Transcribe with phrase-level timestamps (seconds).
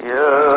[0.00, 0.47] Yeah.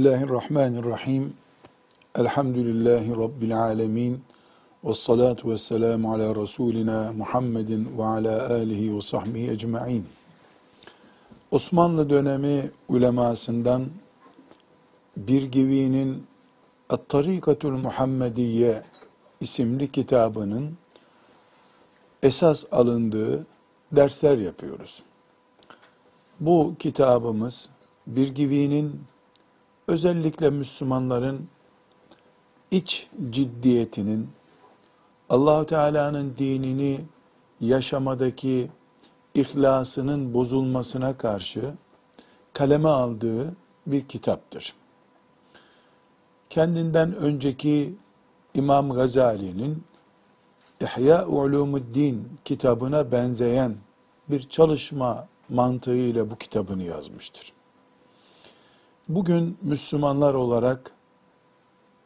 [0.00, 1.32] Bismillahirrahmanirrahim.
[2.18, 4.20] Elhamdülillahi Rabbil alemin.
[4.84, 10.06] Ve salatu ve selamu ala Resulina Muhammedin ve ala alihi ve sahbihi ecma'in.
[11.50, 13.86] Osmanlı dönemi ulemasından
[15.16, 16.26] bir givinin
[16.90, 18.82] At-Tarikatul Muhammediye
[19.40, 20.76] isimli kitabının
[22.22, 23.46] esas alındığı
[23.92, 25.02] dersler yapıyoruz.
[26.40, 27.68] Bu kitabımız
[28.06, 29.00] bir givinin
[29.90, 31.48] özellikle Müslümanların
[32.70, 34.28] iç ciddiyetinin
[35.30, 37.00] Allahu Teala'nın dinini
[37.60, 38.70] yaşamadaki
[39.34, 41.74] ihlasının bozulmasına karşı
[42.52, 44.74] kaleme aldığı bir kitaptır.
[46.50, 47.94] Kendinden önceki
[48.54, 49.84] İmam Gazali'nin
[50.80, 53.76] İhya Ulumuddin kitabına benzeyen
[54.28, 57.52] bir çalışma mantığıyla bu kitabını yazmıştır.
[59.10, 60.92] Bugün Müslümanlar olarak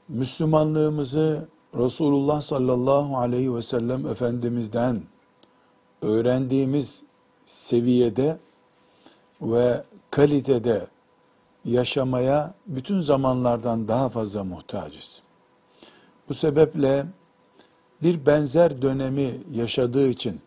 [0.08, 5.02] Müslümanlığımızı Resulullah sallallahu aleyhi ve sellem Efendimiz'den
[6.02, 7.02] öğrendiğimiz
[7.47, 8.38] seviyede
[9.42, 10.86] ve kalitede
[11.64, 15.22] yaşamaya bütün zamanlardan daha fazla muhtacız.
[16.28, 17.06] Bu sebeple
[18.02, 20.41] bir benzer dönemi yaşadığı için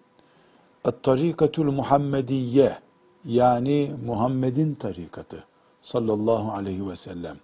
[0.83, 2.77] At-Tarikatul Muhammediye
[3.25, 5.43] yani Muhammed'in tarikatı
[5.87, 7.37] sallallahu aleyhi ve sellem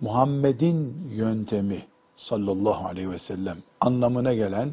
[0.00, 1.82] Muhammed'in yöntemi
[2.16, 4.70] sallallahu aleyhi ve sellem anlamına gelen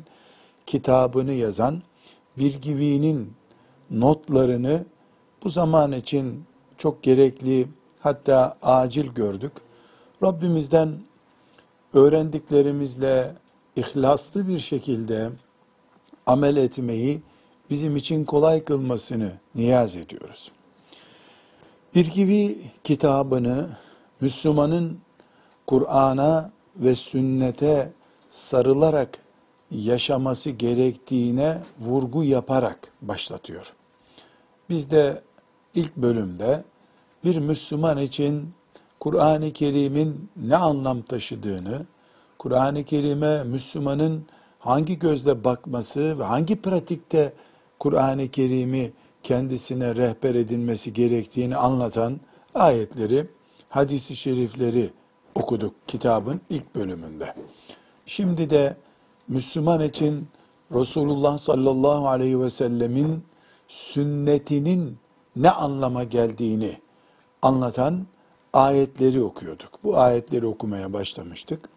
[0.65, 1.81] kitabını yazan
[2.37, 3.33] Bilgivi'nin
[3.91, 4.85] notlarını
[5.43, 6.43] bu zaman için
[6.77, 7.67] çok gerekli
[7.99, 9.51] hatta acil gördük.
[10.23, 10.89] Rabbimizden
[11.93, 13.35] öğrendiklerimizle
[13.75, 15.29] ihlaslı bir şekilde
[16.25, 17.21] amel etmeyi
[17.69, 20.51] bizim için kolay kılmasını niyaz ediyoruz.
[21.95, 23.69] Bir gibi kitabını
[24.21, 24.99] Müslümanın
[25.67, 27.91] Kur'an'a ve sünnete
[28.29, 29.17] sarılarak
[29.71, 33.73] yaşaması gerektiğine vurgu yaparak başlatıyor.
[34.69, 35.21] Biz de
[35.75, 36.63] ilk bölümde
[37.23, 38.53] bir Müslüman için
[38.99, 41.85] Kur'an-ı Kerim'in ne anlam taşıdığını,
[42.39, 44.25] Kur'an-ı Kerim'e Müslümanın
[44.59, 47.33] hangi gözle bakması ve hangi pratikte
[47.79, 48.91] Kur'an-ı Kerim'i
[49.23, 52.19] kendisine rehber edilmesi gerektiğini anlatan
[52.55, 53.27] ayetleri,
[53.69, 54.89] hadisi şerifleri
[55.35, 57.35] okuduk kitabın ilk bölümünde.
[58.05, 58.77] Şimdi de
[59.27, 60.27] Müslüman için
[60.71, 63.23] Resulullah sallallahu aleyhi ve sellemin
[63.67, 64.97] sünnetinin
[65.35, 66.77] ne anlama geldiğini
[67.41, 68.07] anlatan
[68.53, 69.79] ayetleri okuyorduk.
[69.83, 71.69] Bu ayetleri okumaya başlamıştık.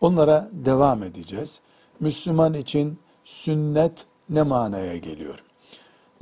[0.00, 1.60] Onlara devam edeceğiz.
[2.00, 3.92] Müslüman için sünnet
[4.28, 5.42] ne manaya geliyor?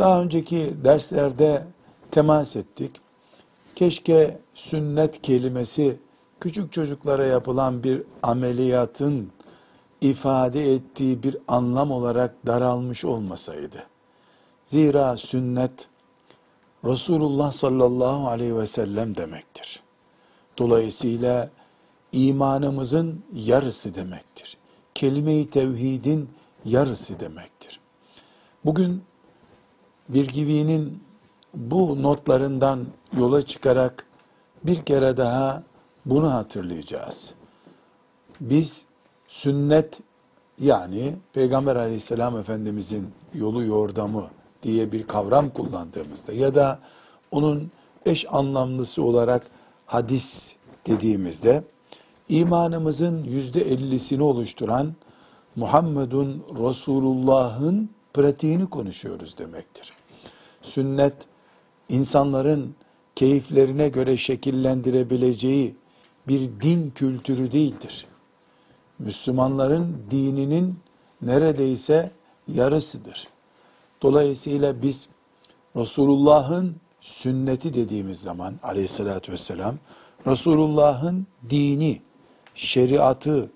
[0.01, 1.67] Daha önceki derslerde
[2.11, 3.01] temas ettik.
[3.75, 5.97] Keşke sünnet kelimesi
[6.41, 9.31] küçük çocuklara yapılan bir ameliyatın
[10.01, 13.87] ifade ettiği bir anlam olarak daralmış olmasaydı.
[14.65, 15.89] Zira sünnet
[16.85, 19.83] Resulullah sallallahu aleyhi ve sellem demektir.
[20.59, 21.51] Dolayısıyla
[22.13, 24.57] imanımızın yarısı demektir.
[24.95, 26.31] Kelime-i tevhidin
[26.65, 27.81] yarısı demektir.
[28.65, 29.03] Bugün
[30.15, 31.03] Birgivi'nin
[31.55, 34.07] bu notlarından yola çıkarak
[34.65, 35.63] bir kere daha
[36.07, 37.31] bunu hatırlayacağız.
[38.41, 38.85] Biz
[39.29, 39.99] sünnet
[40.59, 44.27] yani Peygamber aleyhisselam efendimizin yolu yordamı
[44.63, 46.79] diye bir kavram kullandığımızda ya da
[47.31, 47.71] onun
[48.07, 49.47] eş anlamlısı olarak
[49.87, 50.55] hadis
[50.87, 51.65] dediğimizde
[52.29, 54.93] imanımızın yüzde ellisini oluşturan
[55.57, 60.00] Muhammedun Resulullah'ın pratiğini konuşuyoruz demektir.
[60.63, 61.15] Sünnet
[61.89, 62.75] insanların
[63.17, 65.77] keyiflerine göre şekillendirebileceği
[66.29, 68.07] bir din kültürü değildir.
[68.99, 70.79] Müslümanların dininin
[71.23, 72.11] neredeyse
[72.49, 73.29] yarısıdır.
[74.03, 75.09] Dolayısıyla biz
[75.77, 79.75] Resulullah'ın sünneti dediğimiz zaman aleyhissalatü vesselam
[80.27, 82.03] Resulullah'ın dini,
[82.55, 83.51] şeriatı,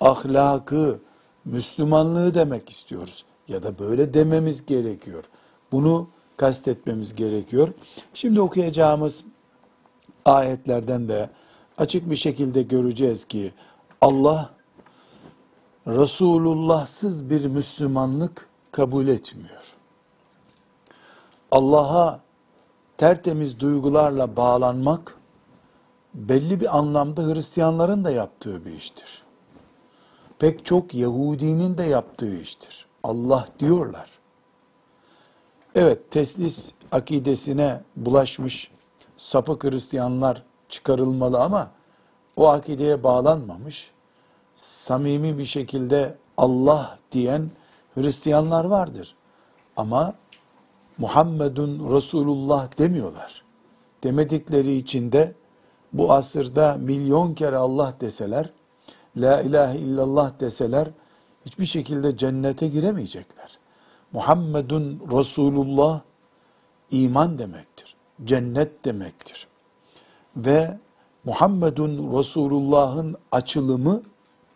[0.00, 0.98] ahlakı,
[1.44, 3.24] Müslümanlığı demek istiyoruz.
[3.48, 5.24] Ya da böyle dememiz gerekiyor.
[5.72, 6.08] Bunu
[6.42, 7.68] kastetmemiz gerekiyor.
[8.14, 9.24] Şimdi okuyacağımız
[10.24, 11.30] ayetlerden de
[11.78, 13.52] açık bir şekilde göreceğiz ki
[14.00, 14.50] Allah
[15.86, 19.62] Resulullahsız bir Müslümanlık kabul etmiyor.
[21.50, 22.20] Allah'a
[22.98, 25.16] tertemiz duygularla bağlanmak
[26.14, 29.22] belli bir anlamda Hristiyanların da yaptığı bir iştir.
[30.38, 32.86] Pek çok Yahudinin de yaptığı iştir.
[33.02, 34.11] Allah diyorlar.
[35.74, 38.70] Evet, teslis akidesine bulaşmış
[39.16, 41.70] sapık Hristiyanlar çıkarılmalı ama
[42.36, 43.90] o akideye bağlanmamış,
[44.56, 47.50] samimi bir şekilde Allah diyen
[47.94, 49.14] Hristiyanlar vardır.
[49.76, 50.14] Ama
[50.98, 53.42] Muhammedun Resulullah demiyorlar.
[54.04, 55.34] Demedikleri için de
[55.92, 58.50] bu asırda milyon kere Allah deseler,
[59.16, 60.88] La ilahe illallah deseler,
[61.46, 63.61] hiçbir şekilde cennete giremeyecekler.
[64.12, 66.00] Muhammedun Resulullah
[66.90, 67.94] iman demektir.
[68.24, 69.46] Cennet demektir.
[70.36, 70.78] Ve
[71.24, 74.02] Muhammedun Resulullah'ın açılımı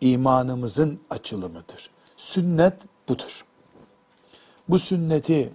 [0.01, 1.89] imanımızın açılımıdır.
[2.17, 2.73] Sünnet
[3.09, 3.45] budur.
[4.69, 5.53] Bu sünneti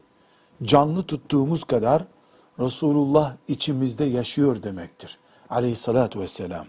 [0.64, 2.04] canlı tuttuğumuz kadar
[2.58, 5.18] Resulullah içimizde yaşıyor demektir.
[5.50, 6.66] Aleyhissalatü vesselam.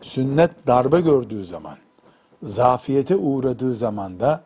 [0.00, 1.76] Sünnet darbe gördüğü zaman,
[2.42, 4.44] zafiyete uğradığı zaman da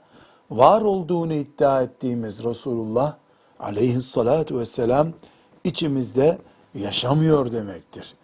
[0.51, 3.17] var olduğunu iddia ettiğimiz Resulullah
[3.61, 5.09] aleyhissalatü vesselam
[5.65, 6.39] içimizde
[6.75, 8.15] yaşamıyor demektir.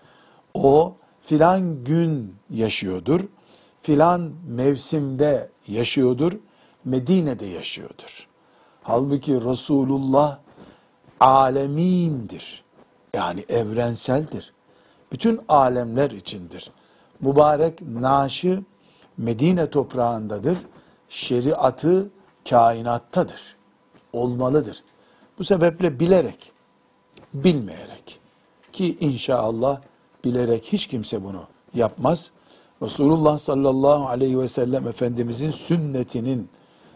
[0.55, 3.21] O filan gün yaşıyordur,
[3.83, 6.33] filan mevsimde yaşıyordur,
[6.85, 8.27] Medine'de yaşıyordur.
[8.83, 10.39] Halbuki Resulullah
[11.21, 12.65] alemindir.
[13.15, 14.53] Yani evrenseldir.
[15.13, 16.71] Bütün alemler içindir.
[17.21, 18.63] Mübarek naşı
[19.19, 20.59] Medine toprağındadır.
[21.09, 22.11] Şeriatı
[22.51, 23.57] kainattadır.
[24.13, 24.83] Olmalıdır.
[25.39, 26.53] Bu sebeple bilerek,
[27.35, 28.21] bilmeyerek
[28.73, 29.81] ki inşallah
[30.25, 31.43] bilerek hiç kimse bunu
[31.75, 32.31] yapmaz.
[32.83, 36.49] Resulullah sallallahu aleyhi ve sellem Efendimizin sünnetinin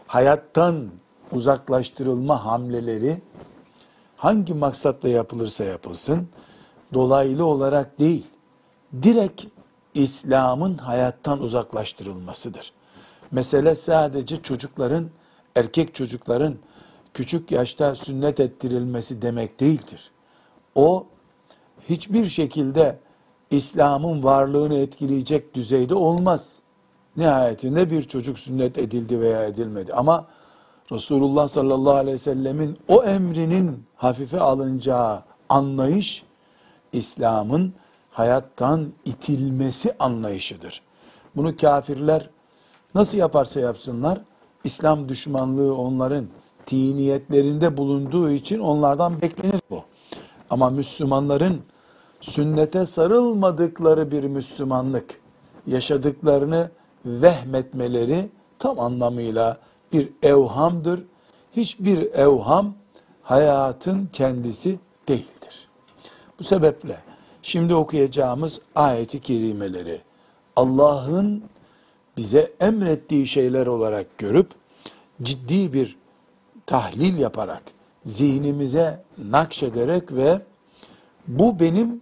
[0.07, 0.89] hayattan
[1.31, 3.21] uzaklaştırılma hamleleri
[4.17, 6.27] hangi maksatla yapılırsa yapılsın
[6.93, 8.25] dolaylı olarak değil,
[9.03, 9.43] direkt
[9.93, 12.73] İslam'ın hayattan uzaklaştırılmasıdır.
[13.31, 15.09] Mesele sadece çocukların,
[15.55, 16.55] erkek çocukların
[17.13, 20.11] küçük yaşta sünnet ettirilmesi demek değildir.
[20.75, 21.05] O
[21.89, 22.99] hiçbir şekilde
[23.51, 26.55] İslam'ın varlığını etkileyecek düzeyde olmaz.
[27.17, 29.93] Nihayetinde bir çocuk sünnet edildi veya edilmedi.
[29.93, 30.27] Ama
[30.91, 36.23] Resulullah sallallahu aleyhi ve sellemin o emrinin hafife alınacağı anlayış,
[36.93, 37.73] İslam'ın
[38.11, 40.81] hayattan itilmesi anlayışıdır.
[41.35, 42.29] Bunu kafirler
[42.95, 44.21] nasıl yaparsa yapsınlar,
[44.63, 46.25] İslam düşmanlığı onların
[46.65, 49.83] tiniyetlerinde bulunduğu için onlardan beklenir bu.
[50.49, 51.61] Ama Müslümanların
[52.21, 55.21] sünnete sarılmadıkları bir Müslümanlık
[55.67, 56.71] yaşadıklarını
[57.05, 58.29] vehmetmeleri
[58.59, 59.57] tam anlamıyla
[59.93, 61.03] bir evhamdır.
[61.55, 62.73] Hiçbir evham
[63.23, 65.67] hayatın kendisi değildir.
[66.39, 66.97] Bu sebeple
[67.41, 70.01] şimdi okuyacağımız ayeti kerimeleri
[70.55, 71.43] Allah'ın
[72.17, 74.47] bize emrettiği şeyler olarak görüp
[75.21, 75.97] ciddi bir
[76.65, 77.63] tahlil yaparak
[78.05, 80.41] zihnimize nakşederek ve
[81.27, 82.01] bu benim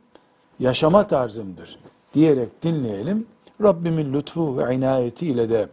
[0.60, 1.80] yaşama tarzımdır
[2.14, 3.28] diyerek dinleyelim.
[3.64, 5.69] Rabbimin lütfu ve inayetiyle de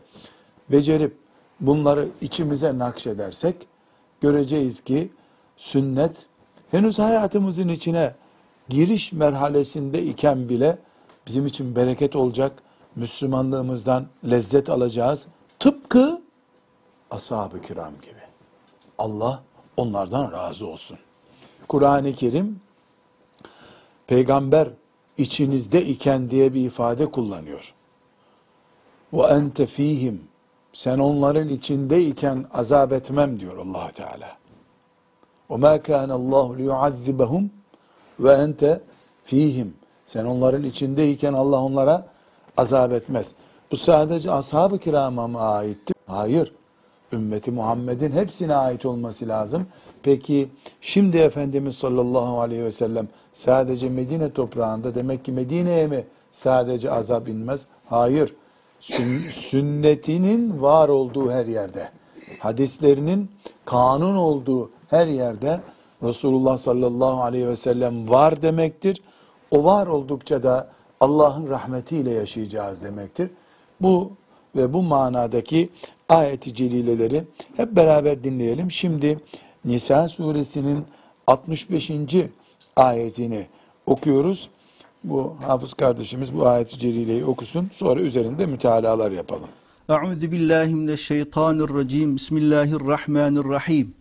[0.71, 1.17] becerip
[1.61, 3.57] bunları içimize nakşedersek
[4.21, 5.09] göreceğiz ki
[5.57, 6.13] sünnet
[6.71, 8.15] henüz hayatımızın içine
[8.69, 10.79] giriş merhalesinde iken bile
[11.27, 12.63] bizim için bereket olacak.
[12.97, 15.27] Müslümanlığımızdan lezzet alacağız.
[15.59, 16.23] Tıpkı
[17.11, 18.21] ashab-ı kiram gibi.
[18.99, 19.43] Allah
[19.77, 20.99] onlardan razı olsun.
[21.69, 22.61] Kur'an-ı Kerim
[24.07, 24.69] peygamber
[25.19, 27.75] içinizde iken diye bir ifade kullanıyor.
[29.13, 30.29] Ve ente fihim
[30.73, 34.37] sen onların içinde iken azap etmem diyor Allah Teala.
[35.49, 37.51] O ma kana Allah liyuazibahum
[38.21, 38.81] ve ente
[39.25, 39.75] fihim.
[40.07, 42.07] Sen onların içindeyken Allah onlara
[42.57, 43.33] azap etmez.
[43.71, 45.95] Bu sadece ashab-ı kirama mı aitti?
[46.07, 46.53] Hayır.
[47.13, 49.67] Ümmeti Muhammed'in hepsine ait olması lazım.
[50.03, 50.49] Peki
[50.81, 57.29] şimdi Efendimiz sallallahu aleyhi ve sellem sadece Medine toprağında demek ki Medine'ye mi sadece azap
[57.29, 57.61] inmez?
[57.87, 58.35] Hayır
[59.31, 61.89] sünnetinin var olduğu her yerde,
[62.39, 63.31] hadislerinin
[63.65, 65.61] kanun olduğu her yerde
[66.03, 69.03] Resulullah sallallahu aleyhi ve sellem var demektir.
[69.51, 70.69] O var oldukça da
[71.01, 73.31] Allah'ın rahmetiyle yaşayacağız demektir.
[73.81, 74.13] Bu
[74.57, 75.69] ve bu manadaki
[76.09, 77.25] ayeti celileleri
[77.57, 78.71] hep beraber dinleyelim.
[78.71, 79.19] Şimdi
[79.65, 80.85] Nisa suresinin
[81.27, 81.91] 65.
[82.77, 83.47] ayetini
[83.87, 84.49] okuyoruz.
[85.05, 87.71] Bu hafız kardeşimiz bu ayet-i celileyi okusun.
[87.75, 89.49] Sonra üzerinde mütalalar yapalım.
[89.89, 92.17] Euzu billahi mineşşeytanirracim.
[92.17, 93.95] Bismillahirrahmanirrahim.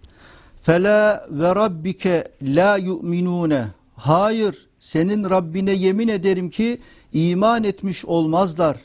[0.62, 3.66] Fela ve rabbike la yu'minune.
[3.96, 6.78] Hayır, senin Rabbine yemin ederim ki
[7.14, 8.78] iman etmiş olmazlar.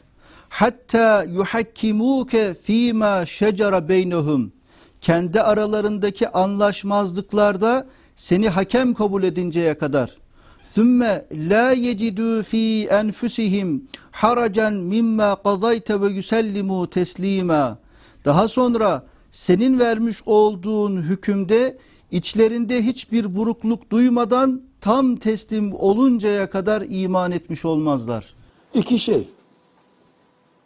[0.48, 4.52] Hatta yuhakkimuke fîmâ şecere beynehum.
[5.00, 10.16] Kendi aralarındaki anlaşmazlıklarda seni hakem kabul edinceye kadar.
[10.64, 17.78] Sümme la yecidû fî enfusihim haracen mimma qadayte ve yusellimu teslima.
[18.24, 21.78] Daha sonra senin vermiş olduğun hükümde
[22.10, 28.34] içlerinde hiçbir burukluk duymadan tam teslim oluncaya kadar iman etmiş olmazlar.
[28.74, 29.28] İki şey.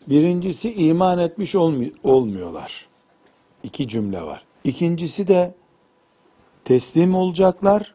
[0.09, 2.87] Birincisi iman etmiş olmu- olmuyorlar.
[3.63, 4.45] İki cümle var.
[4.65, 5.55] İkincisi de
[6.65, 7.95] teslim olacaklar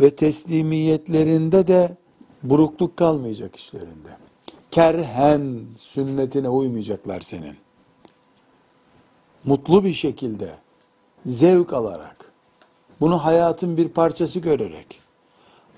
[0.00, 1.96] ve teslimiyetlerinde de
[2.42, 4.16] burukluk kalmayacak işlerinde.
[4.70, 7.56] Kerhen sünnetine uymayacaklar senin.
[9.44, 10.54] Mutlu bir şekilde,
[11.26, 12.32] zevk alarak,
[13.00, 15.00] bunu hayatın bir parçası görerek,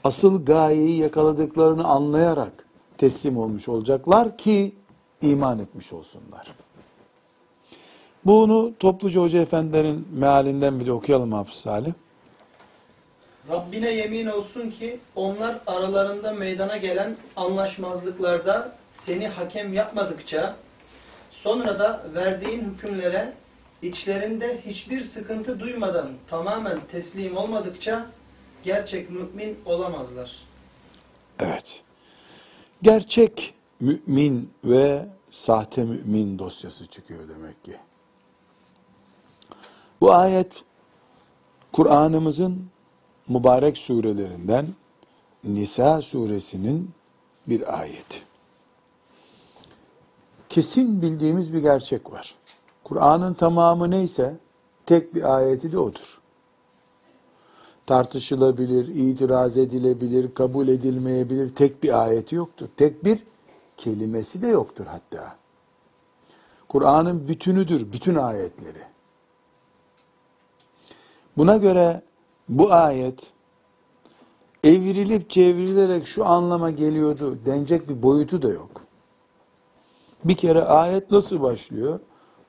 [0.04, 2.66] asıl gayeyi yakaladıklarını anlayarak
[2.98, 4.74] teslim olmuş olacaklar ki
[5.22, 6.54] iman etmiş olsunlar.
[8.24, 11.92] Bunu Topluca Hoca Efendilerin mealinden bir de okuyalım Hafız Salih.
[13.50, 20.56] Rabbine yemin olsun ki onlar aralarında meydana gelen anlaşmazlıklarda seni hakem yapmadıkça
[21.30, 23.32] sonra da verdiğin hükümlere
[23.82, 28.06] içlerinde hiçbir sıkıntı duymadan tamamen teslim olmadıkça
[28.64, 30.42] gerçek mümin olamazlar.
[31.40, 31.80] Evet.
[32.82, 37.76] Gerçek mümin ve sahte mümin dosyası çıkıyor demek ki.
[40.00, 40.62] Bu ayet
[41.72, 42.66] Kur'an'ımızın
[43.28, 44.66] mübarek surelerinden
[45.44, 46.90] Nisa suresinin
[47.46, 48.18] bir ayeti.
[50.48, 52.34] Kesin bildiğimiz bir gerçek var.
[52.84, 54.36] Kur'an'ın tamamı neyse
[54.86, 56.17] tek bir ayeti de odur.
[57.88, 62.68] Tartışılabilir, itiraz edilebilir, kabul edilmeyebilir tek bir ayeti yoktur.
[62.76, 63.18] Tek bir
[63.76, 65.36] kelimesi de yoktur hatta.
[66.68, 68.82] Kur'an'ın bütünüdür, bütün ayetleri.
[71.36, 72.02] Buna göre
[72.48, 73.26] bu ayet
[74.64, 78.80] evrilip çevrilerek şu anlama geliyordu denecek bir boyutu da yok.
[80.24, 82.00] Bir kere ayet nasıl başlıyor?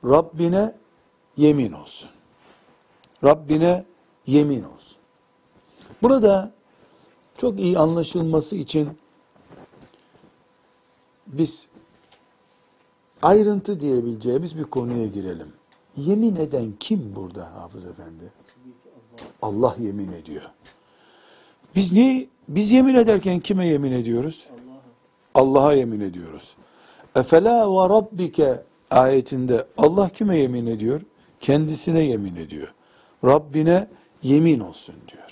[0.05, 0.75] Rabbine
[1.37, 2.09] yemin olsun.
[3.23, 3.85] Rabbine
[4.27, 4.78] yemin olsun.
[6.01, 6.51] Burada
[7.37, 8.89] çok iyi anlaşılması için
[11.27, 11.67] biz
[13.21, 15.53] ayrıntı diyebileceğimiz bir konuya girelim.
[15.97, 18.31] Yemin eden kim burada Hafız Efendi?
[19.41, 20.43] Allah yemin ediyor.
[21.75, 24.47] Biz niye biz yemin ederken kime yemin ediyoruz?
[25.35, 26.55] Allah'a yemin ediyoruz.
[27.15, 31.01] Efela ve rabbike ayetinde Allah kime yemin ediyor?
[31.39, 32.73] Kendisine yemin ediyor.
[33.25, 33.87] Rabbine
[34.23, 35.28] yemin olsun diyor.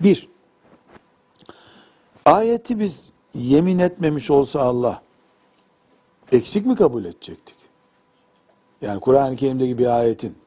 [0.00, 0.28] Bir,
[2.24, 5.02] ayeti biz yemin etmemiş olsa Allah
[6.32, 7.56] eksik mi kabul edecektik?
[8.82, 10.38] Yani Kur'an-ı Kerim'deki bir ayetin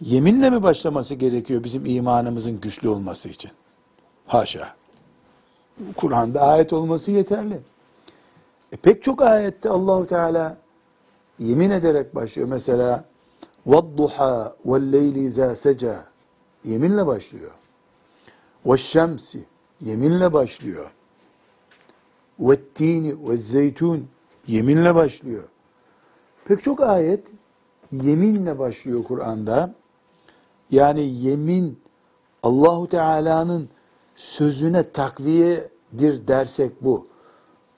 [0.00, 3.50] yeminle mi başlaması gerekiyor bizim imanımızın güçlü olması için?
[4.26, 4.74] Haşa.
[5.96, 7.60] Kur'an'da ayet olması yeterli.
[8.72, 10.56] E pek çok ayette Allahu Teala
[11.38, 12.48] yemin ederek başlıyor.
[12.48, 13.04] Mesela
[13.66, 15.96] وَالضُّحَا وَالْلَيْلِ اِذَا سَجَى
[16.64, 17.50] Yeminle başlıyor.
[18.69, 19.45] Ve şemsi
[19.81, 20.91] yeminle başlıyor.
[22.39, 24.07] Ve tini ve zeytun
[24.47, 25.43] yeminle başlıyor.
[26.45, 27.27] Pek çok ayet
[27.91, 29.73] yeminle başlıyor Kur'an'da.
[30.71, 31.79] Yani yemin
[32.43, 33.69] Allahu Teala'nın
[34.15, 37.07] sözüne takviyedir dersek bu.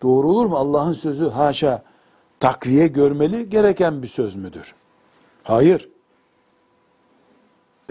[0.02, 0.56] Doğru olur mu?
[0.56, 1.84] Allah'ın sözü haşa
[2.40, 4.76] takviye görmeli gereken bir söz müdür?
[5.44, 5.91] Hayır.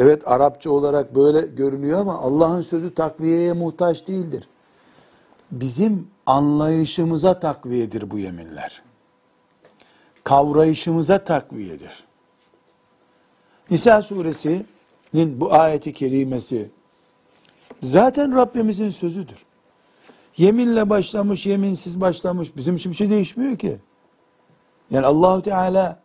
[0.00, 4.48] Evet Arapça olarak böyle görünüyor ama Allah'ın sözü takviyeye muhtaç değildir.
[5.50, 8.82] Bizim anlayışımıza takviyedir bu yeminler.
[10.24, 12.04] Kavrayışımıza takviyedir.
[13.70, 14.66] Nisa suresinin
[15.40, 16.70] bu ayeti kerimesi
[17.82, 19.44] zaten Rabbimizin sözüdür.
[20.36, 22.56] Yeminle başlamış, yeminsiz başlamış.
[22.56, 23.76] Bizim için bir şey değişmiyor ki.
[24.90, 26.00] Yani Allahu Teala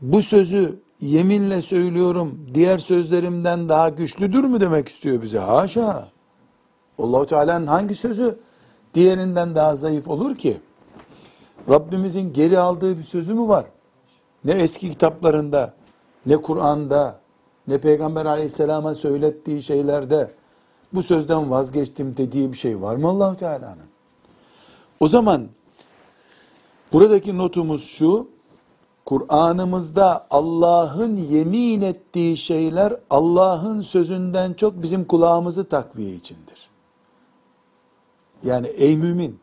[0.00, 5.38] bu sözü yeminle söylüyorum, diğer sözlerimden daha güçlüdür mü demek istiyor bize?
[5.38, 6.08] Haşa.
[6.98, 8.38] Allahu Teala'nın hangi sözü
[8.94, 10.56] diğerinden daha zayıf olur ki?
[11.68, 13.66] Rabbimizin geri aldığı bir sözü mü var?
[14.44, 15.74] Ne eski kitaplarında,
[16.26, 17.20] ne Kur'an'da,
[17.68, 20.30] ne Peygamber aleyhisselama söylettiği şeylerde
[20.92, 23.90] bu sözden vazgeçtim dediği bir şey var mı Allahu Teala'nın?
[25.00, 25.48] O zaman
[26.92, 28.28] buradaki notumuz şu.
[29.04, 36.70] Kur'an'ımızda Allah'ın yemin ettiği şeyler Allah'ın sözünden çok bizim kulağımızı takviye içindir.
[38.44, 39.38] Yani ey mümin,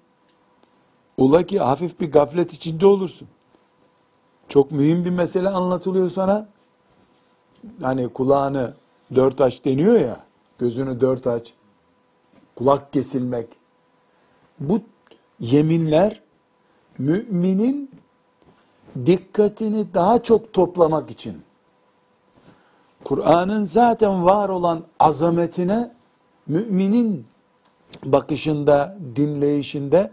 [1.18, 3.28] ula ki hafif bir gaflet içinde olursun.
[4.50, 6.48] Çok mühim bir mesele anlatılıyor sana.
[7.82, 8.74] Hani kulağını
[9.16, 10.20] dört aç deniyor ya,
[10.58, 11.54] gözünü dört aç,
[12.56, 13.48] kulak kesilmek.
[14.60, 14.82] Bu
[15.40, 16.22] yeminler
[16.98, 17.92] müminin
[19.06, 21.42] dikkatini daha çok toplamak için
[23.04, 25.92] Kur'an'ın zaten var olan azametine
[26.48, 27.26] müminin
[28.06, 30.12] bakışında, dinleyişinde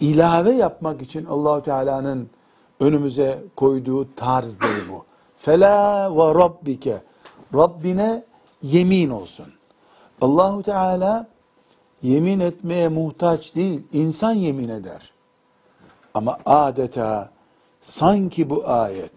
[0.00, 2.30] ilave yapmak için Allahu Teala'nın
[2.80, 5.04] önümüze koyduğu tarzdır bu.
[5.38, 7.02] Fela ve rabbike
[7.54, 8.24] Rabbine
[8.62, 9.46] yemin olsun.
[10.20, 11.26] Allahu Teala
[12.02, 15.12] yemin etmeye muhtaç değil, insan yemin eder.
[16.14, 17.30] Ama adeta
[17.84, 19.12] sanki bu ayet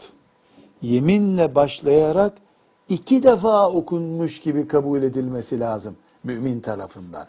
[0.82, 2.34] yeminle başlayarak
[2.90, 7.28] iki defa okunmuş gibi kabul edilmesi lazım mümin tarafından.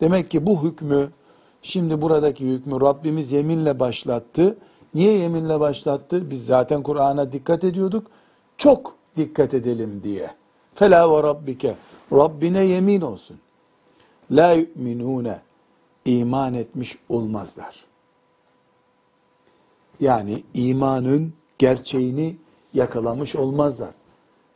[0.00, 1.10] Demek ki bu hükmü,
[1.62, 4.56] şimdi buradaki hükmü Rabbimiz yeminle başlattı.
[4.94, 6.30] Niye yeminle başlattı?
[6.30, 8.06] Biz zaten Kur'an'a dikkat ediyorduk.
[8.58, 10.30] Çok dikkat edelim diye.
[10.74, 11.74] Fela ve rabbike.
[12.12, 13.36] Rabbine yemin olsun.
[14.30, 15.40] La yu'minune.
[16.04, 17.89] iman etmiş olmazlar.
[20.00, 22.36] Yani imanın gerçeğini
[22.74, 23.90] yakalamış olmazlar.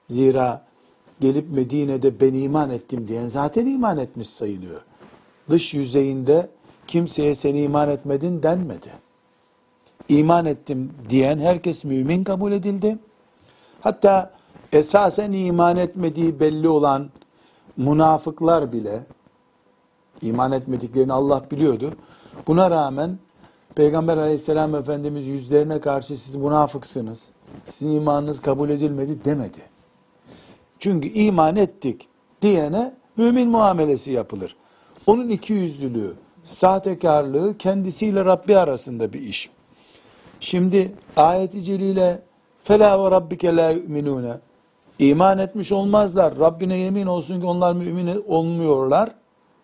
[0.08, 0.64] Zira
[1.20, 4.80] gelip Medine'de ben iman ettim diyen zaten iman etmiş sayılıyor.
[5.50, 6.50] Dış yüzeyinde
[6.86, 8.88] kimseye sen iman etmedin denmedi.
[10.08, 12.98] İman ettim diyen herkes mümin kabul edildi.
[13.80, 14.32] Hatta
[14.72, 17.10] esasen iman etmediği belli olan
[17.76, 19.02] münafıklar bile
[20.22, 21.94] iman etmediklerini Allah biliyordu.
[22.46, 23.18] Buna rağmen
[23.74, 27.22] Peygamber aleyhisselam Efendimiz yüzlerine karşı siz münafıksınız.
[27.70, 29.58] Sizin imanınız kabul edilmedi demedi.
[30.78, 32.08] Çünkü iman ettik
[32.42, 34.56] diyene mümin muamelesi yapılır.
[35.06, 39.50] Onun iki yüzlülüğü, sahtekarlığı kendisiyle Rabbi arasında bir iş.
[40.40, 42.22] Şimdi ayeti celile
[42.64, 44.38] fela ve rabbike la yu'minune
[44.98, 46.38] iman etmiş olmazlar.
[46.38, 49.10] Rabbine yemin olsun ki onlar mümin olmuyorlar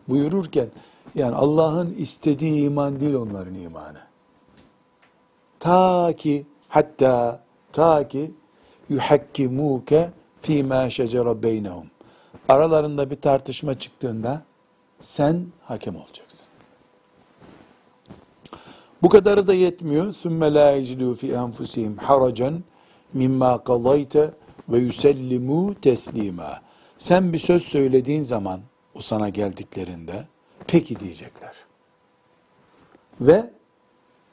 [0.09, 0.67] buyururken
[1.15, 3.99] yani Allah'ın istediği iman değil onların imanı.
[5.61, 7.41] Ta ki hatta
[7.73, 8.31] ta ki
[8.89, 10.11] yuhakkimuke
[10.43, 11.87] fîmâ şecere beynehum.
[12.49, 14.43] Aralarında bir tartışma çıktığında
[15.01, 16.41] sen hakem olacaksın.
[19.03, 20.13] Bu kadarı da yetmiyor.
[20.13, 22.65] Sümme lâ yecidû fî enfusihim haracan
[23.13, 24.31] mimma kadayte
[24.69, 26.61] ve yüsellimû teslîmâ.
[26.99, 28.61] Sen bir söz söylediğin zaman
[28.95, 30.25] o sana geldiklerinde
[30.71, 31.55] peki diyecekler.
[33.21, 33.51] Ve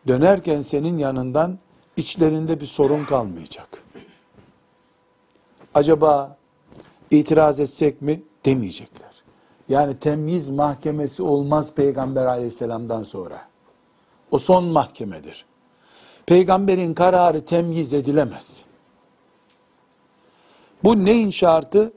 [0.07, 1.59] dönerken senin yanından
[1.97, 3.83] içlerinde bir sorun kalmayacak.
[5.73, 6.37] Acaba
[7.11, 9.11] itiraz etsek mi demeyecekler.
[9.69, 13.47] Yani temyiz mahkemesi olmaz Peygamber aleyhisselamdan sonra.
[14.31, 15.45] O son mahkemedir.
[16.25, 18.65] Peygamberin kararı temyiz edilemez.
[20.83, 21.93] Bu neyin şartı?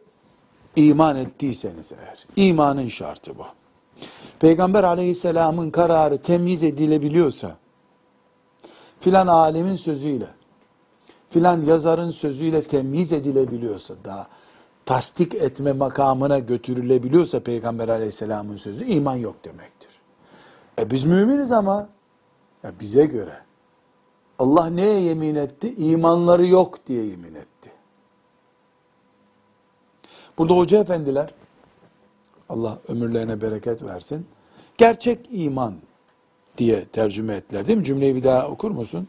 [0.77, 2.27] İman ettiyseniz eğer.
[2.37, 3.47] İmanın şartı bu.
[4.41, 7.57] Peygamber aleyhisselamın kararı temyiz edilebiliyorsa,
[9.01, 10.27] filan alemin sözüyle,
[11.31, 14.29] filan yazarın sözüyle temyiz edilebiliyorsa, daha
[14.87, 19.91] tasdik etme makamına götürülebiliyorsa Peygamber aleyhisselamın sözü, iman yok demektir.
[20.79, 21.89] E biz müminiz ama,
[22.63, 23.37] ya bize göre,
[24.39, 25.75] Allah neye yemin etti?
[25.75, 27.73] İmanları yok diye yemin etti.
[30.39, 31.35] Burada hoca efendiler,
[32.51, 34.27] Allah ömürlerine bereket versin,
[34.79, 35.75] gerçek iman
[36.59, 37.85] diye tercüme ettiler değil mi?
[37.85, 39.09] Cümleyi bir daha okur musun?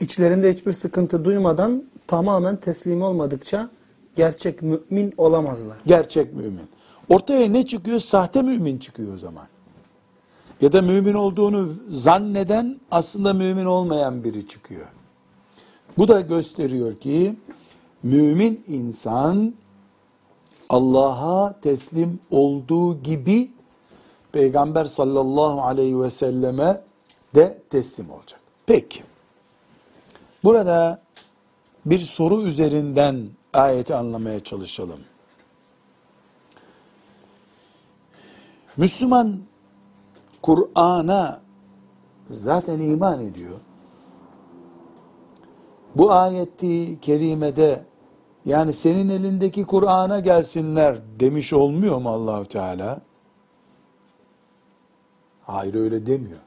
[0.00, 3.70] İçlerinde hiçbir sıkıntı duymadan tamamen teslim olmadıkça
[4.16, 5.76] gerçek mümin olamazlar.
[5.86, 6.68] Gerçek mümin.
[7.08, 8.00] Ortaya ne çıkıyor?
[8.00, 9.46] Sahte mümin çıkıyor o zaman.
[10.60, 14.86] Ya da mümin olduğunu zanneden aslında mümin olmayan biri çıkıyor.
[15.98, 17.36] Bu da gösteriyor ki
[18.02, 19.54] mümin insan
[20.68, 23.50] Allah'a teslim olduğu gibi
[24.32, 26.80] Peygamber sallallahu aleyhi ve selleme
[27.34, 28.40] de teslim olacak.
[28.66, 29.02] Peki.
[30.44, 31.00] Burada
[31.86, 35.00] bir soru üzerinden ayeti anlamaya çalışalım.
[38.76, 39.38] Müslüman
[40.42, 41.40] Kur'an'a
[42.30, 43.58] zaten iman ediyor.
[45.94, 47.84] Bu ayeti kerimede
[48.46, 53.00] Yani senin elindeki Kur'an'a gelsinler demiş olmuyor mu Allahu Teala?
[55.42, 56.40] Hayır öyle demiyor.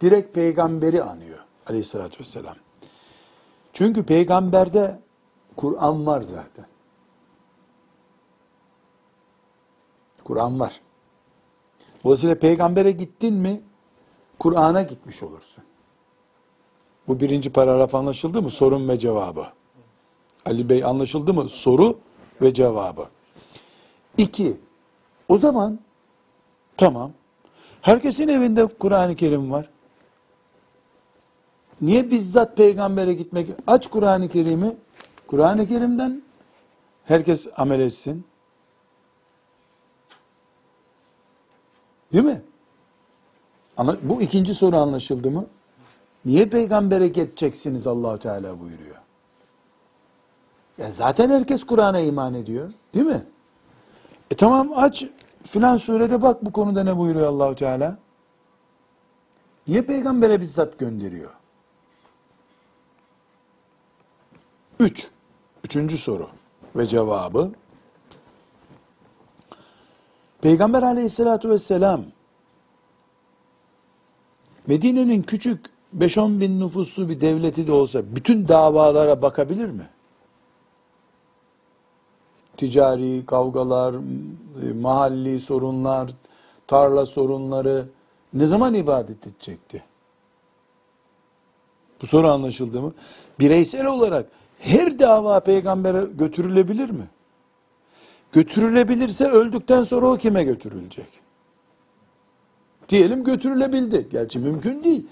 [0.00, 2.54] Direkt peygamberi anıyor aleyhissalatü vesselam.
[3.72, 5.00] Çünkü peygamberde
[5.56, 6.66] Kur'an var zaten.
[10.24, 10.80] Kur'an var.
[12.04, 13.62] Dolayısıyla peygambere gittin mi
[14.38, 15.64] Kur'an'a gitmiş olursun.
[17.08, 18.50] Bu birinci paragraf anlaşıldı mı?
[18.50, 19.57] Sorun ve cevabı.
[20.46, 21.48] Ali Bey anlaşıldı mı?
[21.48, 21.98] Soru
[22.42, 23.06] ve cevabı.
[24.18, 24.56] İki,
[25.28, 25.78] o zaman
[26.76, 27.12] tamam.
[27.82, 29.68] Herkesin evinde Kur'an-ı Kerim var.
[31.80, 33.50] Niye bizzat peygambere gitmek?
[33.66, 34.76] Aç Kur'an-ı Kerim'i.
[35.26, 36.22] Kur'an-ı Kerim'den
[37.04, 38.24] herkes amel etsin.
[42.12, 42.42] Değil mi?
[43.76, 45.46] Ama bu ikinci soru anlaşıldı mı?
[46.24, 48.96] Niye peygambere geçeceksiniz allah Teala buyuruyor.
[50.78, 52.72] Ya zaten herkes Kur'an'a iman ediyor.
[52.94, 53.22] Değil mi?
[54.30, 55.04] E tamam aç
[55.44, 57.98] filan surede bak bu konuda ne buyuruyor Allahu Teala.
[59.68, 61.30] Niye peygambere bizzat gönderiyor?
[64.80, 65.08] Üç.
[65.64, 66.28] Üçüncü soru
[66.76, 67.50] ve cevabı.
[70.40, 72.04] Peygamber aleyhissalatü vesselam
[74.66, 75.66] Medine'nin küçük
[75.98, 79.88] 5-10 bin nüfuslu bir devleti de olsa bütün davalara bakabilir mi?
[82.58, 83.94] Ticari kavgalar,
[84.80, 86.10] mahalli sorunlar,
[86.66, 87.88] tarla sorunları
[88.32, 89.82] ne zaman ibadet edecekti?
[92.02, 92.92] Bu soru anlaşıldı mı?
[93.40, 94.26] Bireysel olarak
[94.58, 97.08] her dava peygambere götürülebilir mi?
[98.32, 101.08] Götürülebilirse öldükten sonra o kime götürülecek?
[102.88, 104.08] Diyelim götürülebildi.
[104.10, 105.06] Gerçi mümkün değil.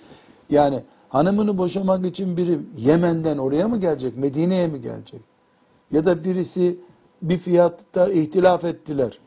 [0.51, 4.17] Yani hanımını boşamak için biri Yemen'den oraya mı gelecek?
[4.17, 5.21] Medine'ye mi gelecek?
[5.91, 6.77] Ya da birisi
[7.23, 9.19] bir fiyatta ihtilaf ettiler.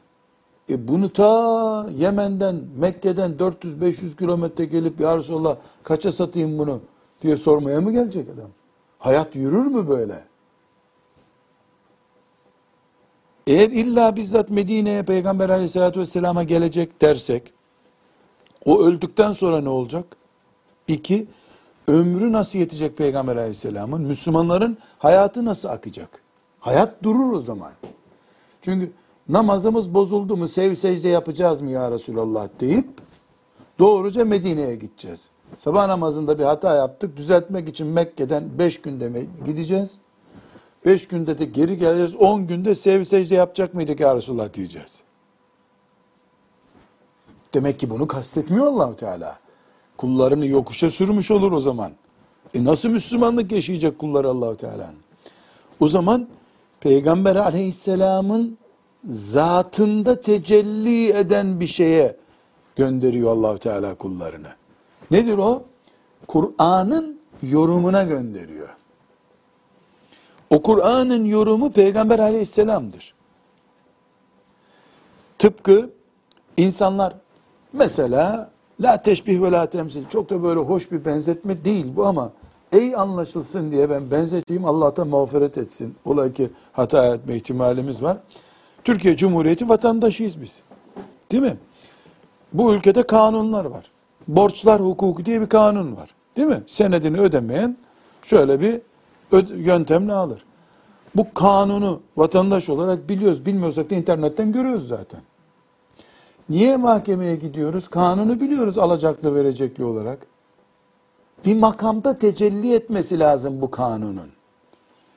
[0.70, 6.82] E bunu ta Yemen'den, Mekke'den 400-500 kilometre gelip ya Resulallah kaça satayım bunu
[7.22, 8.50] diye sormaya mı gelecek adam?
[9.00, 10.24] Hayat yürür mü böyle?
[13.48, 17.54] Eğer illa bizzat Medine'ye Peygamber aleyhissalatü vesselama gelecek dersek,
[18.66, 20.06] o öldükten sonra ne olacak?
[20.88, 21.28] İki,
[21.88, 24.02] ömrü nasıl yetecek Peygamber aleyhisselamın?
[24.02, 26.22] Müslümanların hayatı nasıl akacak?
[26.60, 27.72] Hayat durur o zaman.
[28.62, 28.92] Çünkü
[29.30, 32.88] namazımız bozuldu mu sev secde yapacağız mı ya Resulallah deyip
[33.80, 35.30] doğruca Medine'ye gideceğiz.
[35.58, 37.18] Sabah namazında bir hata yaptık.
[37.18, 39.92] Düzeltmek için Mekke'den beş günde gideceğiz.
[40.86, 42.16] Beş günde de geri geleceğiz.
[42.16, 45.04] On günde sev secde yapacak mıydık ya Resulallah diyeceğiz.
[47.54, 49.40] Demek ki bunu kastetmiyor Allahu Teala.
[49.98, 51.92] Kullarını yokuşa sürmüş olur o zaman.
[52.54, 55.00] E nasıl Müslümanlık yaşayacak kullar Allahu Teala'nın?
[55.80, 56.28] O zaman
[56.82, 58.58] Peygamber Aleyhisselam'ın
[59.10, 62.16] zatında tecelli eden bir şeye
[62.76, 64.48] gönderiyor Allahu Teala kullarını.
[65.12, 65.64] Nedir o?
[66.28, 68.70] Kur'an'ın yorumuna gönderiyor.
[70.50, 73.14] O Kur'an'ın yorumu Peygamber Aleyhisselam'dır.
[75.40, 75.90] Tıpkı
[76.58, 77.14] insanlar
[77.74, 82.32] mesela la teşbih ve la temsil çok da böyle hoş bir benzetme değil bu ama
[82.72, 85.96] ey anlaşılsın diye ben benzeteyim Allah'tan mağfiret etsin.
[86.06, 88.18] Olay ki hata etme ihtimalimiz var.
[88.84, 90.62] Türkiye Cumhuriyeti vatandaşıyız biz.
[91.32, 91.58] Değil mi?
[92.54, 93.92] Bu ülkede kanunlar var.
[94.28, 96.10] Borçlar hukuku diye bir kanun var.
[96.38, 96.64] Değil mi?
[96.68, 97.78] Senedini ödemeyen
[98.24, 98.82] şöyle bir
[99.56, 100.46] yöntemle alır.
[101.16, 103.46] Bu kanunu vatandaş olarak biliyoruz.
[103.46, 105.20] Bilmiyorsak da internetten görüyoruz zaten.
[106.50, 107.88] Niye mahkemeye gidiyoruz?
[107.88, 110.20] Kanunu biliyoruz alacaklı verecekli olarak.
[111.46, 114.30] Bir makamda tecelli etmesi lazım bu kanunun.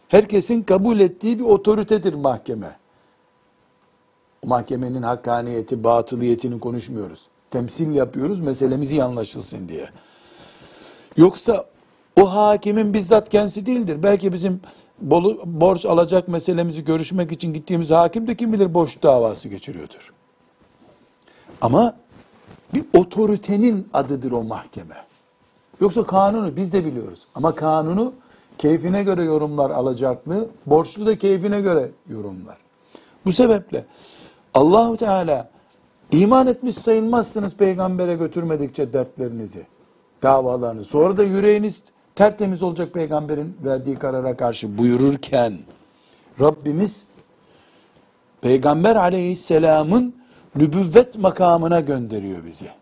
[0.09, 2.77] Herkesin kabul ettiği bir otoritedir mahkeme.
[4.45, 7.21] Mahkemenin hakkaniyeti, batıliyetini konuşmuyoruz.
[7.51, 9.89] Temsil yapıyoruz meselemiz iyi anlaşılsın diye.
[11.17, 11.67] Yoksa
[12.21, 14.03] o hakimin bizzat kendisi değildir.
[14.03, 14.61] Belki bizim
[15.45, 20.13] borç alacak meselemizi görüşmek için gittiğimiz hakim de kim bilir borç davası geçiriyordur.
[21.61, 21.97] Ama
[22.75, 24.97] bir otoritenin adıdır o mahkeme.
[25.83, 27.21] Yoksa kanunu biz de biliyoruz.
[27.35, 28.12] Ama kanunu
[28.59, 32.57] keyfine göre yorumlar alacaklı, borçlu da keyfine göre yorumlar.
[33.25, 33.85] Bu sebeple
[34.55, 35.51] Allahu Teala
[36.11, 39.66] iman etmiş sayılmazsınız peygambere götürmedikçe dertlerinizi,
[40.23, 40.85] davalarını.
[40.85, 41.83] Sonra da yüreğiniz
[42.14, 45.59] tertemiz olacak peygamberin verdiği karara karşı buyururken
[46.40, 47.05] Rabbimiz
[48.40, 50.14] peygamber aleyhisselamın
[50.57, 52.82] nübüvvet makamına gönderiyor bizi.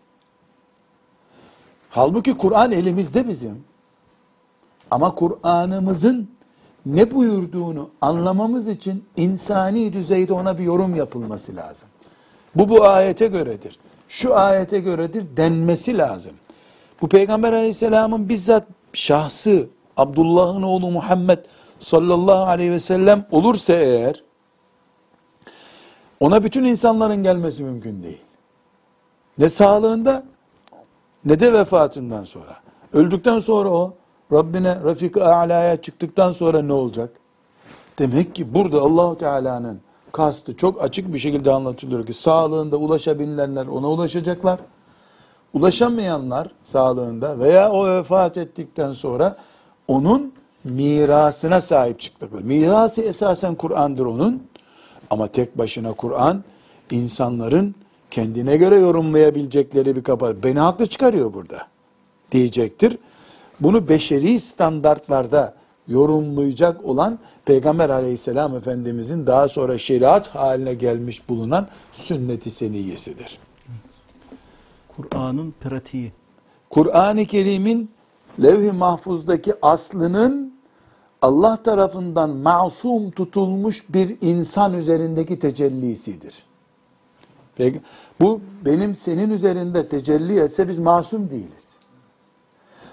[1.91, 3.63] Halbuki Kur'an elimizde bizim.
[4.91, 6.29] Ama Kur'an'ımızın
[6.85, 11.87] ne buyurduğunu anlamamız için insani düzeyde ona bir yorum yapılması lazım.
[12.55, 13.79] Bu bu ayete göredir.
[14.09, 16.31] Şu ayete göredir denmesi lazım.
[17.01, 21.39] Bu Peygamber aleyhisselamın bizzat şahsı Abdullah'ın oğlu Muhammed
[21.79, 24.23] sallallahu aleyhi ve sellem olursa eğer
[26.19, 28.21] ona bütün insanların gelmesi mümkün değil.
[29.37, 30.23] Ne sağlığında
[31.25, 32.57] ne de vefatından sonra.
[32.93, 33.93] Öldükten sonra o
[34.31, 37.09] Rabbine Rafik-i A'la'ya çıktıktan sonra ne olacak?
[37.99, 39.81] Demek ki burada Allahu Teala'nın
[40.11, 44.59] kastı çok açık bir şekilde anlatılıyor ki sağlığında ulaşabilenler ona ulaşacaklar.
[45.53, 49.37] Ulaşamayanlar sağlığında veya o vefat ettikten sonra
[49.87, 52.41] onun mirasına sahip çıkacaklar.
[52.41, 54.43] Mirası esasen Kur'an'dır onun.
[55.09, 56.43] Ama tek başına Kur'an
[56.91, 57.75] insanların
[58.11, 60.37] kendine göre yorumlayabilecekleri bir kapı.
[60.43, 61.67] Beni haklı çıkarıyor burada
[62.31, 62.97] diyecektir.
[63.59, 65.55] Bunu beşeri standartlarda
[65.87, 73.39] yorumlayacak olan Peygamber aleyhisselam efendimizin daha sonra şeriat haline gelmiş bulunan sünnet-i seniyyesidir.
[74.87, 76.11] Kur'an'ın pratiği.
[76.69, 77.89] Kur'an-ı Kerim'in
[78.41, 80.53] levh-i mahfuzdaki aslının
[81.21, 86.43] Allah tarafından masum tutulmuş bir insan üzerindeki tecellisidir.
[88.19, 91.71] Bu benim senin üzerinde tecelli etse biz masum değiliz.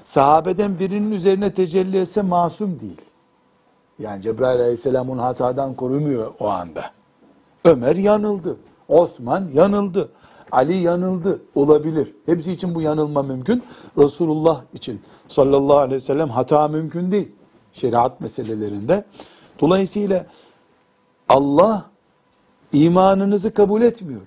[0.05, 3.01] Sahabeden birinin üzerine tecelli etse masum değil.
[3.99, 6.85] Yani Cebrail aleyhisselam hatadan korumuyor o anda.
[7.64, 8.57] Ömer yanıldı.
[8.88, 10.09] Osman yanıldı.
[10.53, 11.42] Ali yanıldı.
[11.55, 12.14] Olabilir.
[12.27, 13.62] Hepsi için bu yanılma mümkün.
[13.99, 17.29] Resulullah için sallallahu aleyhi ve sellem hata mümkün değil.
[17.73, 19.05] Şeriat meselelerinde.
[19.61, 20.27] Dolayısıyla
[21.29, 21.85] Allah
[22.73, 24.21] imanınızı kabul etmiyor.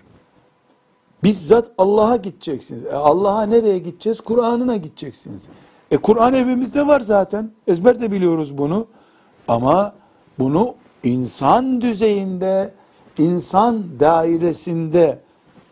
[1.24, 2.86] Bizzat Allah'a gideceksiniz.
[2.86, 4.22] E Allah'a nereye gideceğiz?
[4.22, 5.44] Kur'an'ına gideceksiniz.
[5.92, 7.52] E Kur'an evimizde var zaten.
[7.68, 8.86] Ezber de biliyoruz bunu.
[9.48, 9.94] Ama
[10.40, 12.74] bunu insan düzeyinde,
[13.18, 15.20] insan dairesinde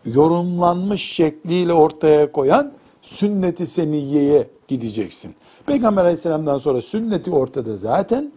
[0.05, 5.35] yorumlanmış şekliyle ortaya koyan sünnet-i seniyyeye gideceksin.
[5.65, 8.31] Peygamber aleyhisselamdan sonra sünneti ortada zaten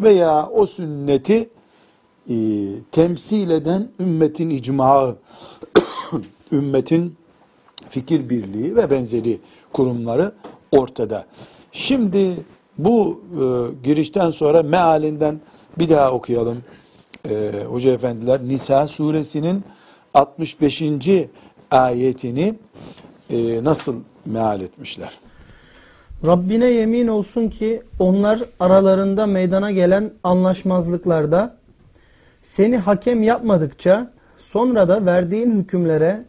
[0.00, 1.50] veya o sünneti
[2.30, 2.36] e,
[2.92, 5.16] temsil eden ümmetin icmağı,
[6.52, 7.16] ümmetin
[7.88, 9.38] fikir birliği ve benzeri
[9.72, 10.32] kurumları
[10.72, 11.26] ortada.
[11.72, 12.36] Şimdi
[12.78, 13.42] bu e,
[13.84, 15.40] girişten sonra mealinden
[15.78, 16.64] bir daha okuyalım.
[17.30, 19.64] E, Hoca efendiler Nisa suresinin
[20.14, 20.82] 65.
[21.70, 22.54] ayetini
[23.30, 23.94] e, nasıl
[24.26, 25.18] meal etmişler?
[26.26, 31.56] Rabbine yemin olsun ki onlar aralarında meydana gelen anlaşmazlıklarda
[32.42, 36.24] seni hakem yapmadıkça sonra da verdiğin hükümlere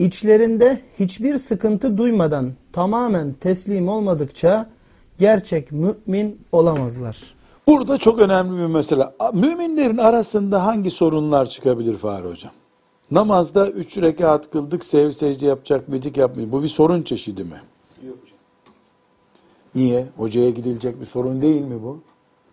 [0.00, 4.70] içlerinde hiçbir sıkıntı duymadan tamamen teslim olmadıkça
[5.18, 7.34] gerçek mümin olamazlar.
[7.66, 9.04] Burada çok önemli bir mesele.
[9.32, 12.52] Müminlerin arasında hangi sorunlar çıkabilir Fahri Hocam?
[13.10, 16.52] Namazda üç rekat kıldık, sev secde yapacak mıydık yapmayı.
[16.52, 17.60] Bu bir sorun çeşidi mi?
[18.06, 18.38] Yok hocam.
[19.74, 20.06] Niye?
[20.16, 22.00] Hocaya gidilecek bir sorun değil mi bu?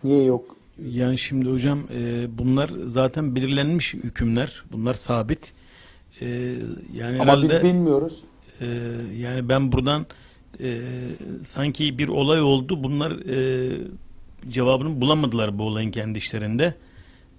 [0.04, 0.56] Niye yok?
[0.92, 4.64] Yani şimdi hocam e, bunlar zaten belirlenmiş hükümler.
[4.72, 5.54] Bunlar sabit.
[6.22, 6.28] E,
[6.94, 8.24] yani Ama herhalde biz bilmiyoruz.
[8.62, 8.66] e,
[9.18, 10.06] yani ben buradan
[10.64, 10.78] e,
[11.46, 12.84] sanki bir olay oldu.
[12.84, 13.70] Bunlar e,
[14.50, 16.74] cevabını bulamadılar bu olayın kendi işlerinde.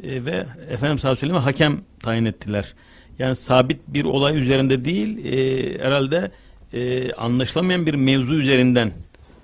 [0.03, 2.75] E, ve aleyhi ve selleme hakem tayin ettiler.
[3.19, 6.31] Yani sabit bir olay üzerinde değil, e, herhalde
[6.73, 8.93] e, anlaşılamayan bir mevzu üzerinden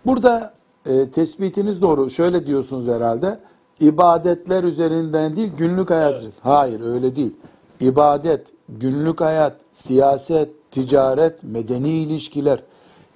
[0.07, 0.55] Burada
[0.87, 2.11] e, tespitiniz doğru.
[2.11, 3.41] Şöyle diyorsunuz herhalde.
[3.81, 6.15] İbadetler üzerinden değil, günlük hayat.
[6.17, 6.37] üzerinden.
[6.43, 7.33] Hayır, öyle değil.
[7.81, 12.63] İbadet, günlük hayat, siyaset, ticaret, medeni ilişkiler,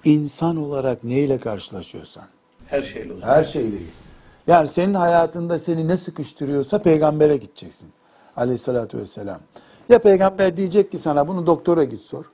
[0.05, 2.23] insan olarak neyle karşılaşıyorsan.
[2.67, 3.35] her şeyle o zaman.
[3.35, 3.75] Her şeyle.
[4.47, 7.89] Yani senin hayatında seni ne sıkıştırıyorsa peygambere gideceksin.
[8.35, 9.39] Aleyhissalatü vesselam.
[9.89, 12.25] Ya peygamber diyecek ki sana bunu doktora git sor.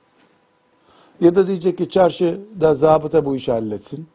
[1.20, 4.08] Ya da diyecek ki çarşıda zabıta bu işi halletsin.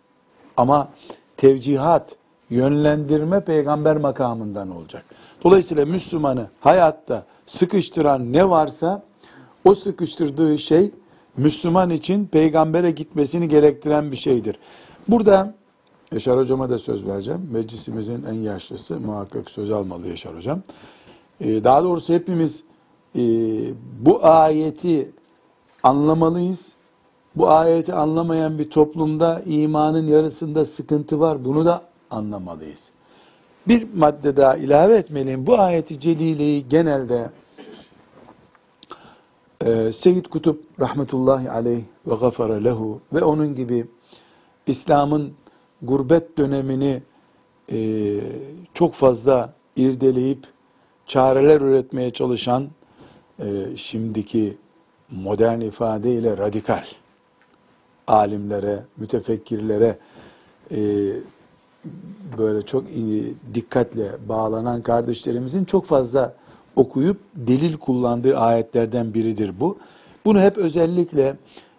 [0.57, 0.89] Ama
[1.37, 2.15] tevcihat,
[2.49, 5.05] yönlendirme peygamber makamından olacak.
[5.43, 9.03] Dolayısıyla Müslümanı hayatta sıkıştıran ne varsa
[9.65, 10.91] o sıkıştırdığı şey
[11.37, 14.59] Müslüman için peygambere gitmesini gerektiren bir şeydir.
[15.07, 15.53] Burada
[16.11, 17.49] Yaşar hocama da söz vereceğim.
[17.51, 20.61] Meclisimizin en yaşlısı muhakkak söz almalı Yaşar hocam.
[21.41, 22.63] Ee, daha doğrusu hepimiz
[23.15, 23.21] e,
[23.99, 25.11] bu ayeti
[25.83, 26.65] anlamalıyız.
[27.35, 31.45] Bu ayeti anlamayan bir toplumda imanın yarısında sıkıntı var.
[31.45, 32.89] Bunu da anlamalıyız.
[33.67, 35.47] Bir madde daha ilave etmeliyim.
[35.47, 37.29] Bu ayeti celileyi genelde
[39.65, 43.85] e, Seyyid Kutup rahmetullahi aleyh ve gafara lehu ve onun gibi
[44.67, 45.33] İslam'ın
[45.81, 47.01] gurbet dönemini
[47.71, 48.19] e,
[48.73, 50.47] çok fazla irdeleyip
[51.07, 52.67] çareler üretmeye çalışan
[53.39, 53.45] e,
[53.77, 54.57] şimdiki
[55.11, 56.85] modern ifadeyle radikal
[58.07, 59.97] alimlere, mütefekkirlere
[60.71, 60.79] e,
[62.37, 66.35] böyle çok iyi dikkatle bağlanan kardeşlerimizin çok fazla
[66.75, 69.77] okuyup delil kullandığı ayetlerden biridir bu.
[70.25, 71.37] Bunu hep özellikle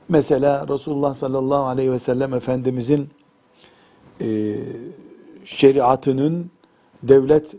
[0.09, 3.09] mesela Resulullah sallallahu aleyhi ve sellem Efendimizin
[4.20, 4.57] e,
[5.44, 6.50] şeriatının
[7.02, 7.55] devlet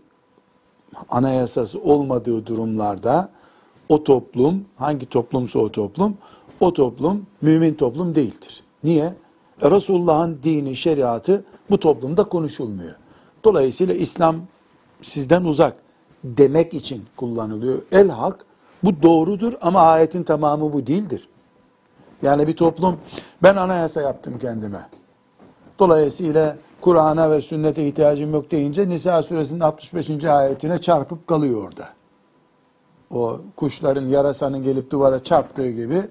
[1.09, 3.29] anayasası olmadığı durumlarda
[3.89, 6.17] o toplum, hangi toplumsa o toplum,
[6.59, 8.63] o toplum mümin toplum değildir.
[8.83, 9.13] Niye?
[9.61, 12.95] E, Resulullah'ın dini, şeriatı bu toplumda konuşulmuyor.
[13.43, 14.35] Dolayısıyla İslam
[15.01, 15.82] sizden uzak
[16.23, 17.81] demek için kullanılıyor.
[17.91, 18.45] El hak
[18.83, 21.29] bu doğrudur ama ayetin tamamı bu değildir.
[22.21, 22.97] Yani bir toplum
[23.43, 24.89] ben anayasa yaptım kendime.
[25.79, 30.23] Dolayısıyla Kur'an'a ve sünnete ihtiyacım yok deyince Nisa suresinin 65.
[30.23, 31.89] ayetine çarpıp kalıyor orada.
[33.11, 36.01] O kuşların yarasanın gelip duvara çarptığı gibi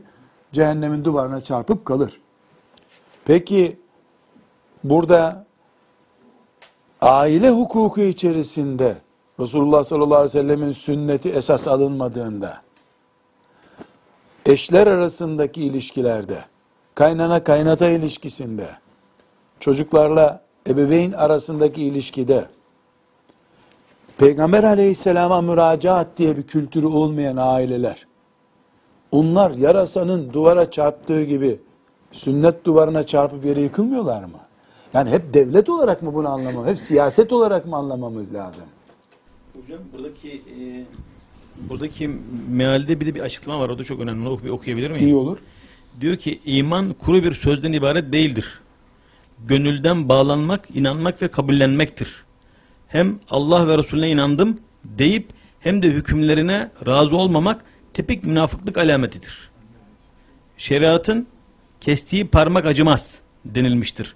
[0.53, 2.20] cehennemin duvarına çarpıp kalır.
[3.25, 3.81] Peki
[4.85, 5.46] burada
[7.01, 8.96] aile hukuku içerisinde
[9.43, 12.63] Resulullah sallallahu aleyhi ve sellemin sünneti esas alınmadığında
[14.47, 16.45] eşler arasındaki ilişkilerde
[16.95, 18.67] kaynana kaynata ilişkisinde
[19.61, 22.47] çocuklarla ebeveyn arasındaki ilişkide
[24.19, 28.07] Peygamber aleyhisselama müracaat diye bir kültürü olmayan aileler
[29.13, 31.61] onlar yarasanın duvara çarptığı gibi
[32.13, 34.39] sünnet duvarına çarpıp yere yıkılmıyorlar mı?
[34.95, 38.65] Yani hep devlet olarak mı bunu anlamamız, hep siyaset olarak mı anlamamız lazım?
[39.62, 40.85] Hocam buradaki e,
[41.68, 42.11] buradaki
[42.51, 43.68] mealde bir de bir açıklama var.
[43.68, 44.29] O da çok önemli.
[44.29, 45.07] Onu oku- okuyabilir miyim?
[45.07, 45.38] İyi olur.
[46.01, 48.61] Diyor ki iman kuru bir sözden ibaret değildir.
[49.46, 52.25] Gönülden bağlanmak, inanmak ve kabullenmektir.
[52.88, 55.27] Hem Allah ve Resulüne inandım deyip
[55.61, 59.51] hem de hükümlerine razı olmamak tipik münafıklık alametidir.
[60.57, 61.27] Şeriatın
[61.81, 64.14] kestiği parmak acımaz denilmiştir.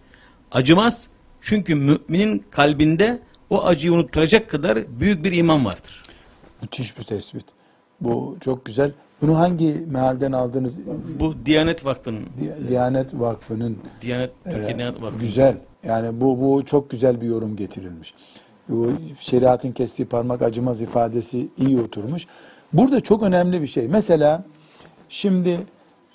[0.52, 1.06] Acımaz
[1.40, 6.02] çünkü müminin kalbinde o acıyı unutturacak kadar büyük bir iman vardır.
[6.62, 7.44] Müthiş bir tespit.
[8.00, 8.92] Bu çok güzel.
[9.22, 10.78] Bunu hangi mealden aldınız?
[11.20, 15.56] Bu Diyanet Vakfı'nın, Di- Diyanet Vakfı'nın Diyanet, Türkiye Ee, Diyanet Vakfı'nın Güzel.
[15.84, 18.14] Yani bu bu çok güzel bir yorum getirilmiş.
[18.68, 22.26] Bu şeriatın kestiği parmak acımaz ifadesi iyi oturmuş.
[22.72, 23.88] Burada çok önemli bir şey.
[23.88, 24.44] Mesela
[25.08, 25.58] şimdi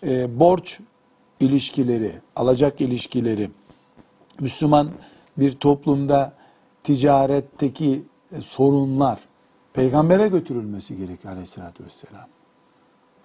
[0.04, 0.80] e, borç
[1.40, 3.50] ilişkileri, alacak ilişkileri,
[4.40, 4.90] Müslüman
[5.38, 6.34] bir toplumda
[6.84, 9.20] ticaretteki e, sorunlar
[9.74, 12.28] peygambere götürülmesi gerekiyor aleyhissalatü vesselam.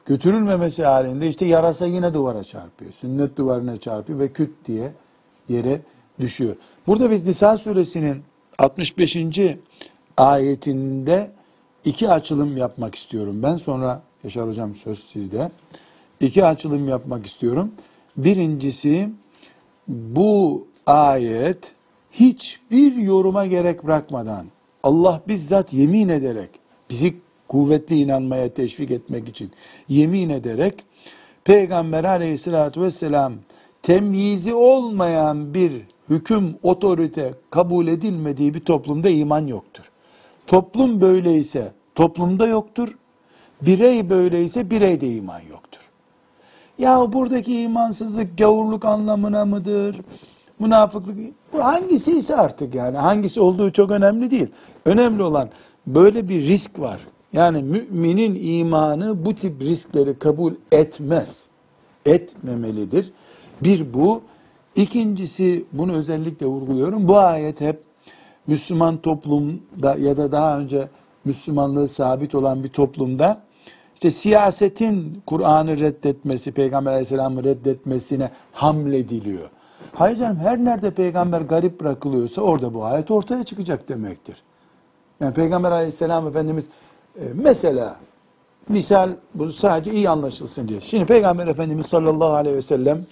[0.05, 2.93] Götürülmemesi halinde işte yarasa yine duvara çarpıyor.
[2.93, 4.93] Sünnet duvarına çarpıyor ve küt diye
[5.49, 5.81] yere
[6.21, 6.57] düşüyor.
[6.87, 8.23] Burada biz Nisa suresinin
[8.59, 9.17] 65.
[10.17, 11.31] ayetinde
[11.85, 13.43] iki açılım yapmak istiyorum.
[13.43, 15.51] Ben sonra Yaşar hocam söz sizde.
[16.21, 17.73] İki açılım yapmak istiyorum.
[18.17, 19.11] Birincisi
[19.89, 21.73] bu ayet
[22.21, 24.47] hiçbir yoruma gerek bırakmadan
[24.83, 26.51] Allah bizzat yemin ederek
[26.91, 27.15] bizi
[27.49, 29.51] kuvvetli inanmaya teşvik etmek için
[29.89, 30.75] yemin ederek
[31.45, 33.33] Peygamber aleyhissalatü vesselam
[33.83, 35.73] temyizi olmayan bir
[36.11, 39.91] hüküm, otorite kabul edilmediği bir toplumda iman yoktur.
[40.47, 42.99] Toplum böyleyse toplumda yoktur.
[43.63, 45.81] Birey böyleyse bireyde iman yoktur.
[46.79, 49.97] Ya buradaki imansızlık gavurluk anlamına mıdır?
[50.59, 51.17] Münafıklık
[51.53, 54.49] bu hangisi ise artık yani hangisi olduğu çok önemli değil.
[54.85, 55.49] Önemli olan
[55.87, 57.01] böyle bir risk var.
[57.33, 61.45] Yani müminin imanı bu tip riskleri kabul etmez.
[62.07, 63.13] Etmemelidir.
[63.63, 64.23] Bir bu.
[64.77, 67.09] İkincisi bunu özellikle vurguluyorum.
[67.09, 67.83] Bu ayet hep
[68.47, 70.89] Müslüman toplumda ya da daha önce
[71.25, 73.43] Müslümanlığı sabit olan bir toplumda
[73.95, 79.49] işte siyasetin Kur'an'ı reddetmesi, Peygamber Aleyhisselam'ı reddetmesine hamlediliyor.
[79.99, 84.43] Hayır canım her nerede peygamber garip bırakılıyorsa orada bu ayet ortaya çıkacak demektir.
[85.21, 86.69] Yani Peygamber Aleyhisselam Efendimiz
[87.17, 87.97] e, mesela
[88.69, 90.81] misal bu sadece iyi anlaşılsın diye.
[90.81, 93.07] Şimdi Peygamber Efendimiz sallallahu aleyhi ve sellem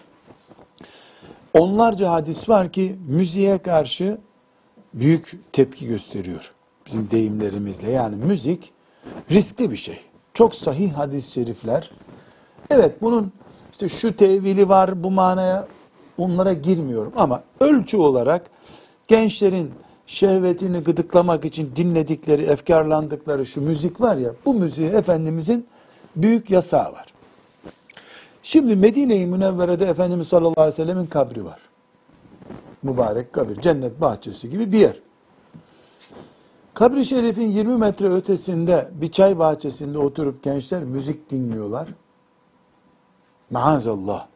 [1.54, 4.18] onlarca hadis var ki müziğe karşı
[4.94, 6.52] büyük tepki gösteriyor.
[6.86, 8.72] Bizim deyimlerimizle yani müzik
[9.30, 10.00] riskli bir şey.
[10.34, 11.90] Çok sahih hadis-i şerifler.
[12.70, 13.32] Evet bunun
[13.72, 15.66] işte şu tevili var bu manaya
[16.18, 18.50] onlara girmiyorum ama ölçü olarak
[19.08, 19.70] gençlerin
[20.06, 25.66] şehvetini gıdıklamak için dinledikleri, efkarlandıkları şu müzik var ya, bu müziğe Efendimizin
[26.16, 27.06] büyük yasağı var.
[28.42, 31.60] Şimdi Medine-i Münevvere'de Efendimiz sallallahu aleyhi ve sellemin kabri var.
[32.82, 35.00] Mübarek kabir, cennet bahçesi gibi bir yer.
[36.74, 41.88] Kabri Şerif'in 20 metre ötesinde bir çay bahçesinde oturup gençler müzik dinliyorlar.
[43.50, 44.26] Maazallah.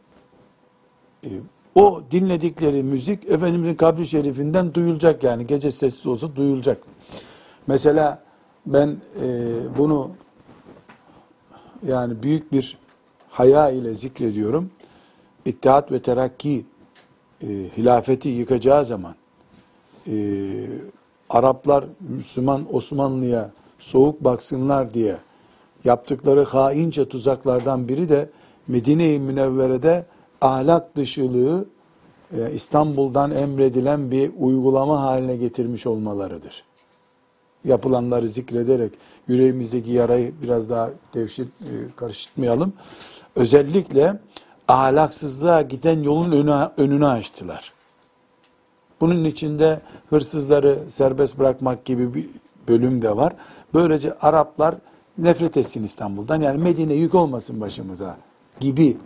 [1.24, 1.30] E,
[1.78, 6.82] o dinledikleri müzik Efendimizin kabri şerifinden duyulacak yani gece sessiz olsa duyulacak.
[7.66, 8.22] Mesela
[8.66, 9.26] ben e,
[9.78, 10.10] bunu
[11.86, 12.78] yani büyük bir
[13.30, 14.70] haya ile zikrediyorum.
[15.44, 16.66] İttihat ve Terakki
[17.42, 19.14] e, hilafeti yıkacağı zaman
[20.06, 20.14] e,
[21.30, 25.16] Araplar Müslüman Osmanlı'ya soğuk baksınlar diye
[25.84, 28.30] yaptıkları haince tuzaklardan biri de
[28.68, 30.04] Medine-i Münevvere'de
[30.40, 31.64] ahlak dışılığı
[32.36, 36.64] e, İstanbul'dan emredilen bir uygulama haline getirmiş olmalarıdır.
[37.64, 38.92] Yapılanları zikrederek
[39.28, 42.72] yüreğimizdeki yarayı biraz daha devşir, e, karıştırmayalım.
[43.36, 44.20] Özellikle
[44.68, 47.72] ahlaksızlığa giden yolun önü, önünü açtılar.
[49.00, 49.80] Bunun içinde
[50.10, 52.26] hırsızları serbest bırakmak gibi bir
[52.68, 53.32] bölüm de var.
[53.74, 54.74] Böylece Araplar
[55.18, 56.40] nefret etsin İstanbul'dan.
[56.40, 58.16] Yani Medine yük olmasın başımıza
[58.60, 58.96] gibi.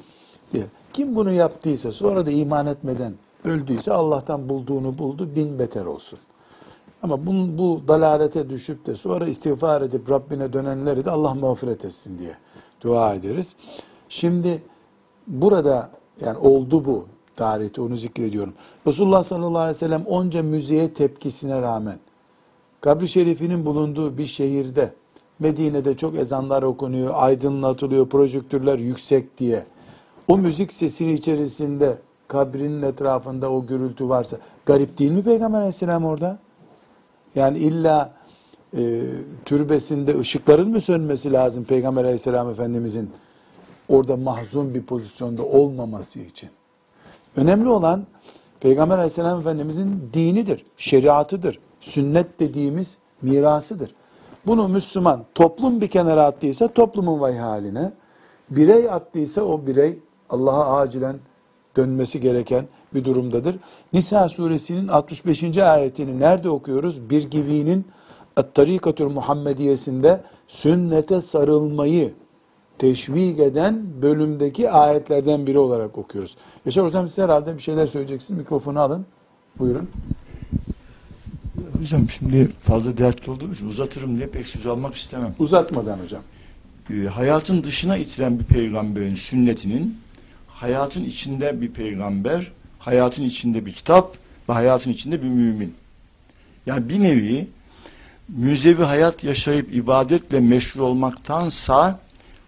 [0.52, 0.64] diye.
[0.92, 3.14] Kim bunu yaptıysa sonra da iman etmeden
[3.44, 6.18] öldüyse Allah'tan bulduğunu buldu bin beter olsun.
[7.02, 12.18] Ama bu, bu dalalete düşüp de sonra istiğfar edip Rabbine dönenleri de Allah mağfiret etsin
[12.18, 12.36] diye
[12.80, 13.56] dua ederiz.
[14.08, 14.62] Şimdi
[15.26, 15.90] burada
[16.20, 18.54] yani oldu bu tarihte onu zikrediyorum.
[18.86, 21.98] Resulullah sallallahu aleyhi ve sellem onca müziğe tepkisine rağmen
[22.80, 24.92] kabri şerifinin bulunduğu bir şehirde
[25.38, 29.64] Medine'de çok ezanlar okunuyor, aydınlatılıyor, projektörler yüksek diye.
[30.28, 31.98] O müzik sesinin içerisinde
[32.28, 36.38] kabrinin etrafında o gürültü varsa garip değil mi Peygamber aleyhisselam orada?
[37.34, 38.12] Yani illa
[38.76, 39.02] e,
[39.44, 43.10] türbesinde ışıkların mı sönmesi lazım Peygamber aleyhisselam efendimizin
[43.88, 46.50] orada mahzun bir pozisyonda olmaması için?
[47.36, 48.06] Önemli olan
[48.60, 53.94] Peygamber aleyhisselam efendimizin dinidir, şeriatıdır, sünnet dediğimiz mirasıdır.
[54.46, 57.92] Bunu Müslüman toplum bir kenara attıysa toplumun vay haline,
[58.50, 59.98] birey attıysa o birey
[60.32, 61.16] Allah'a acilen
[61.76, 62.64] dönmesi gereken
[62.94, 63.56] bir durumdadır.
[63.92, 65.58] Nisa suresinin 65.
[65.58, 67.10] ayetini nerede okuyoruz?
[67.10, 67.86] Bir givinin
[68.54, 72.12] Tarikatül Muhammediyesinde sünnete sarılmayı
[72.78, 76.36] teşvik eden bölümdeki ayetlerden biri olarak okuyoruz.
[76.66, 78.38] Yaşar Hocam siz herhalde bir şeyler söyleyeceksiniz.
[78.38, 79.06] Mikrofonu alın.
[79.58, 79.90] Buyurun.
[81.78, 85.34] Hocam şimdi fazla dertli olduğum için uzatırım diye pek söz almak istemem.
[85.38, 86.22] Uzatmadan hocam.
[86.90, 89.96] Ee, hayatın dışına itiren bir peygamberin sünnetinin
[90.62, 94.16] hayatın içinde bir peygamber, hayatın içinde bir kitap
[94.48, 95.74] ve hayatın içinde bir mümin.
[96.66, 97.46] Yani bir nevi
[98.28, 101.98] müzevi hayat yaşayıp ibadetle meşgul olmaktansa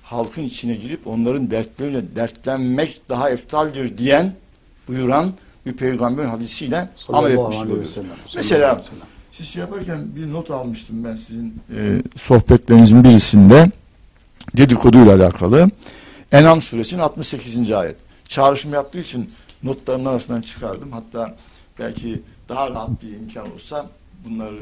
[0.02, 4.34] halkın içine girip onların dertleriyle dertlenmek daha eftaldir diyen,
[4.88, 5.32] buyuran
[5.66, 7.56] bir peygamberin hadisiyle amel etmiş.
[8.36, 8.82] Mesela
[9.32, 13.70] siz şey yaparken bir not almıştım ben sizin e, sohbetlerinizin birisinde
[14.56, 15.70] dedikoduyla alakalı.
[16.34, 17.70] Enam suresinin 68.
[17.70, 17.96] ayet.
[18.28, 19.30] Çağrışım yaptığı için
[19.62, 20.92] notların arasından çıkardım.
[20.92, 21.34] Hatta
[21.78, 23.86] belki daha rahat bir imkan olsa
[24.24, 24.58] bunları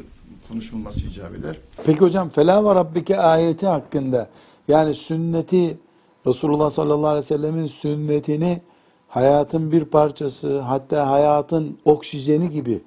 [0.49, 1.57] konuşulması icap eder.
[1.85, 4.29] Peki hocam Fela ve Rabbike ayeti hakkında
[4.69, 5.79] yani sünneti
[6.27, 8.63] Resulullah sallallahu aleyhi ve sellemin sünnetini
[9.09, 12.83] hayatın bir parçası hatta hayatın oksijeni gibi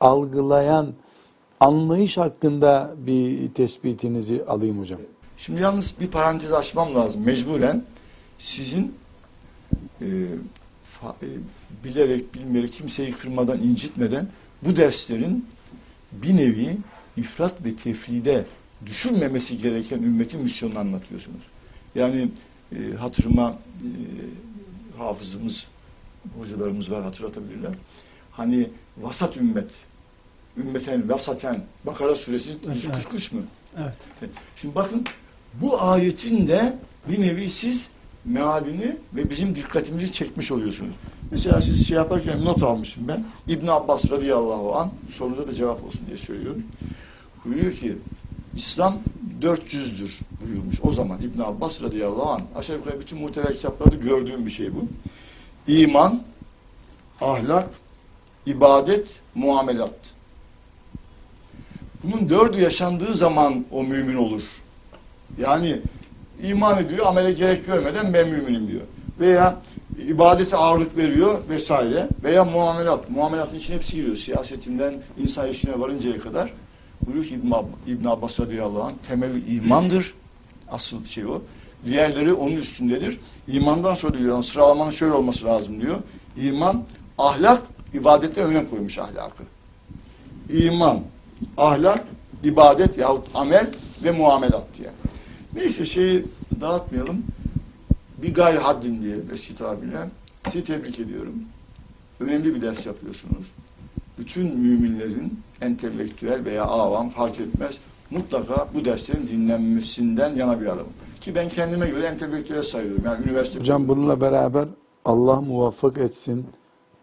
[0.00, 0.92] algılayan
[1.60, 5.00] anlayış hakkında bir tespitinizi alayım hocam.
[5.36, 7.24] Şimdi yalnız bir parantez açmam lazım.
[7.24, 7.84] Mecburen
[8.38, 8.94] sizin
[10.00, 10.06] e,
[11.00, 11.28] fa- e,
[11.84, 14.28] bilerek bilmeyerek kimseyi kırmadan incitmeden
[14.62, 15.46] bu derslerin
[16.12, 16.76] bir nevi
[17.16, 18.44] ifrat ve tefride
[18.86, 21.42] düşünmemesi gereken ümmetin misyonunu anlatıyorsunuz.
[21.94, 22.28] Yani
[22.72, 23.90] e, hatırıma e,
[24.98, 25.66] hafızımız,
[26.38, 27.72] hocalarımız var hatırlatabilirler.
[28.30, 29.70] Hani vasat ümmet,
[30.56, 33.42] ümmeten vasaten, Bakara suresi 143 mü?
[33.78, 33.94] Evet.
[34.56, 35.04] Şimdi bakın
[35.54, 36.76] bu ayetin de
[37.08, 37.86] bir nevi siz
[38.28, 40.94] mealini ve bizim dikkatimizi çekmiş oluyorsunuz.
[41.30, 43.24] Mesela siz şey yaparken not almışım ben.
[43.48, 46.62] İbn Abbas radıyallahu an sonunda da cevap olsun diye söylüyorum.
[47.44, 47.96] Buyuruyor ki
[48.56, 48.98] İslam
[49.42, 52.42] 400'dür buyurmuş o zaman İbn Abbas radıyallahu an.
[52.56, 54.88] Aşağı yukarı bütün muhtemel kitaplarda gördüğüm bir şey bu.
[55.72, 56.22] İman,
[57.20, 57.68] ahlak,
[58.46, 59.94] ibadet, muamelat.
[62.04, 64.42] Bunun dördü yaşandığı zaman o mümin olur.
[65.40, 65.80] Yani
[66.42, 68.82] iman ediyor, amele gerek görmeden ben müminim diyor.
[69.20, 69.56] Veya
[70.08, 72.08] ibadete ağırlık veriyor vesaire.
[72.24, 73.10] Veya muamelat.
[73.10, 74.16] Muamelatın içine hepsi giriyor.
[74.16, 76.52] Siyasetinden insan işine varıncaya kadar.
[77.06, 80.14] Buyuruyor ki İbn, Ab- İbn Abbas radıyallahu anh temeli imandır.
[80.70, 81.42] Asıl şey o.
[81.84, 83.20] Diğerleri onun üstündedir.
[83.48, 85.96] İmandan sonra diyor sıralamanın şöyle olması lazım diyor.
[86.36, 86.82] İman,
[87.18, 87.62] ahlak,
[87.94, 89.42] ibadette öne koymuş ahlakı.
[90.52, 91.00] İman,
[91.56, 92.04] ahlak,
[92.44, 93.66] ibadet yahut amel
[94.04, 94.90] ve muamelat diye.
[95.54, 96.24] Neyse şeyi
[96.60, 97.22] dağıtmayalım.
[98.22, 100.08] Bir gayri haddin diye eski tabirle.
[100.44, 101.34] Sizi tebrik ediyorum.
[102.20, 103.46] Önemli bir ders yapıyorsunuz.
[104.18, 107.78] Bütün müminlerin entelektüel veya avam fark etmez
[108.10, 110.92] mutlaka bu derslerin dinlenmesinden yana bir adamım.
[111.20, 113.02] Ki ben kendime göre entelektüel sayıyorum.
[113.04, 114.68] Yani üniversite Hocam bununla beraber
[115.04, 116.46] Allah muvaffak etsin,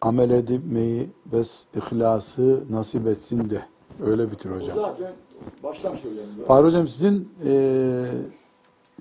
[0.01, 1.41] amel edmeyi ve
[1.75, 3.61] ihlası nasip etsin de.
[4.05, 4.75] Öyle bitir O hocam.
[4.75, 5.11] zaten
[5.63, 6.29] baştan söyleyeyim.
[6.47, 8.05] Fahri hocam sizin eee,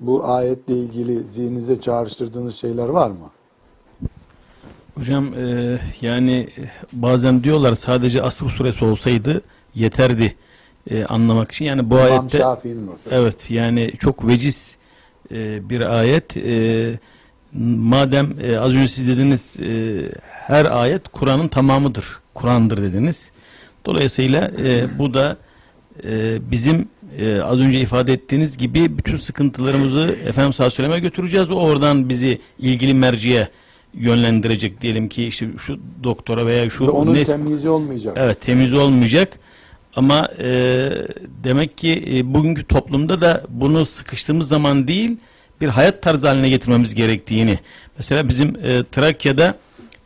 [0.01, 3.30] bu ayetle ilgili zihninize çağrıştırdığınız şeyler var mı?
[4.95, 9.40] Hocam e, yani e, bazen diyorlar sadece Asr suresi olsaydı
[9.74, 10.34] yeterdi
[10.90, 11.64] e, anlamak için.
[11.64, 12.45] Yani bu İmam ayette
[13.11, 14.76] evet yani çok veciz
[15.30, 16.36] e, bir ayet.
[16.36, 16.92] E,
[17.78, 22.05] madem e, az önce siz dediniz e, her ayet Kur'an'ın tamamıdır.
[22.34, 23.30] Kur'an'dır dediniz.
[23.86, 25.36] Dolayısıyla e, bu da
[26.05, 26.88] e, bizim
[27.18, 31.51] e, az önce ifade ettiğiniz gibi bütün sıkıntılarımızı aleyhi ve selleme götüreceğiz.
[31.51, 33.49] O oradan bizi ilgili merciye
[33.95, 38.16] yönlendirecek diyelim ki işte şu doktora veya şu onun nes- temyizi olmayacak.
[38.20, 39.32] Evet temiz olmayacak.
[39.97, 40.90] Ama e,
[41.45, 45.16] demek ki e, bugünkü toplumda da bunu sıkıştığımız zaman değil
[45.61, 47.59] bir hayat tarzı haline getirmemiz gerektiğini.
[47.99, 49.59] Mesela bizim e, Trakya'da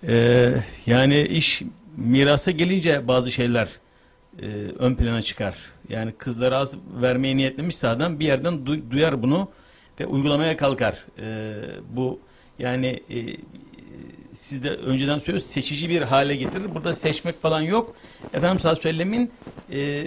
[0.09, 0.49] e,
[0.86, 1.62] yani iş
[1.97, 3.68] mirasa gelince bazı şeyler
[4.43, 4.47] e,
[4.78, 5.55] ön plana çıkar.
[5.89, 9.49] Yani kızlara az vermeye niyetlemişse adam bir yerden du- duyar bunu
[10.01, 11.05] ve uygulamaya kalkar.
[11.18, 11.55] E,
[11.91, 12.20] bu
[12.59, 13.16] yani e,
[14.34, 16.74] siz de önceden söylüyorsunuz seçici bir hale getirir.
[16.74, 17.95] Burada seçmek falan yok.
[18.34, 19.28] Efendimiz sallallahu aleyhi
[19.72, 20.05] e,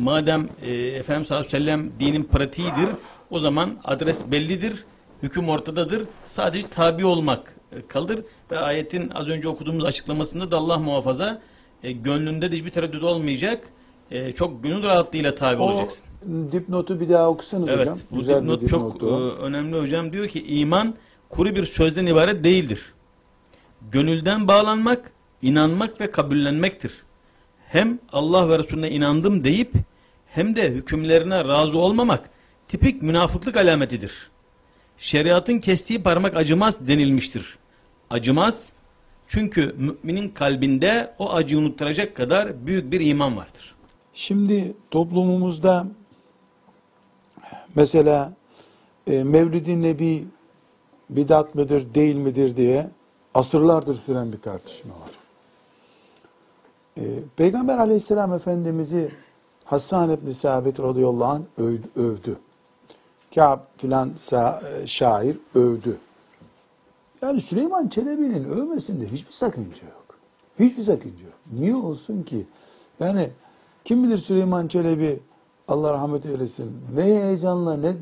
[0.00, 2.88] madem e, Efendimiz sallallahu aleyhi dinin pratiğidir
[3.30, 4.84] o zaman adres bellidir.
[5.22, 6.02] Hüküm ortadadır.
[6.26, 8.20] Sadece tabi olmak e, kalır
[8.50, 11.40] ve ayetin az önce okuduğumuz açıklamasında da Allah muhafaza
[11.82, 13.64] e, gönlünde de hiçbir tereddüt olmayacak.
[14.10, 16.04] E, çok gönül rahatlığıyla tabi olacaksın.
[16.48, 17.98] O dipnotu bir daha okusanız Evet, hocam.
[18.10, 19.06] bu Güzel dipnot çok o.
[19.06, 19.10] e,
[19.42, 20.12] önemli hocam.
[20.12, 20.94] Diyor ki iman
[21.28, 22.92] kuru bir sözden ibaret değildir.
[23.90, 25.10] Gönülden bağlanmak,
[25.42, 26.92] inanmak ve kabullenmektir.
[27.68, 29.72] Hem Allah ve Resulüne inandım deyip
[30.26, 32.30] hem de hükümlerine razı olmamak
[32.68, 34.30] tipik münafıklık alametidir.
[34.98, 37.58] Şeriatın kestiği parmak acımaz denilmiştir.
[38.10, 38.72] Acımaz
[39.28, 43.74] çünkü müminin kalbinde o acıyı unutturacak kadar büyük bir iman vardır.
[44.14, 45.86] Şimdi toplumumuzda
[47.74, 48.32] mesela
[49.06, 50.26] e, Mevlid-i Nebi
[51.10, 52.90] bidat mıdır değil midir diye
[53.34, 55.10] asırlardır süren bir tartışma var.
[56.98, 57.02] E,
[57.36, 59.12] Peygamber aleyhisselam efendimizi
[59.64, 61.42] Hassan ibn Sabit radıyallahu anh
[61.96, 62.38] övdü.
[63.34, 65.96] Kâb filan sa- e, şair övdü.
[67.22, 70.18] Yani Süleyman Çelebi'nin övmesinde hiçbir sakınca yok.
[70.58, 71.34] Hiçbir sakınca yok.
[71.52, 72.46] Niye olsun ki?
[73.00, 73.30] Yani
[73.84, 75.20] kim bilir Süleyman Çelebi
[75.68, 77.92] Allah rahmet eylesin ne heyecanla ne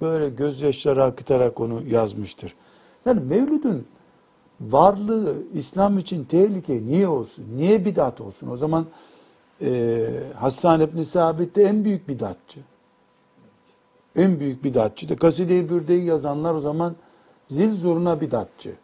[0.00, 2.54] böyle gözyaşları akıtarak onu yazmıştır.
[3.06, 3.86] Yani Mevlid'in
[4.60, 7.44] varlığı İslam için tehlike niye olsun?
[7.56, 8.50] Niye bidat olsun?
[8.50, 8.86] O zaman
[9.62, 10.06] e,
[10.36, 12.60] Hassan ibn Sabit de en büyük bidatçı.
[14.16, 16.96] En büyük bidatçı da Kaside-i Bürde'yi yazanlar o zaman
[17.50, 18.74] zil zurna bidatçı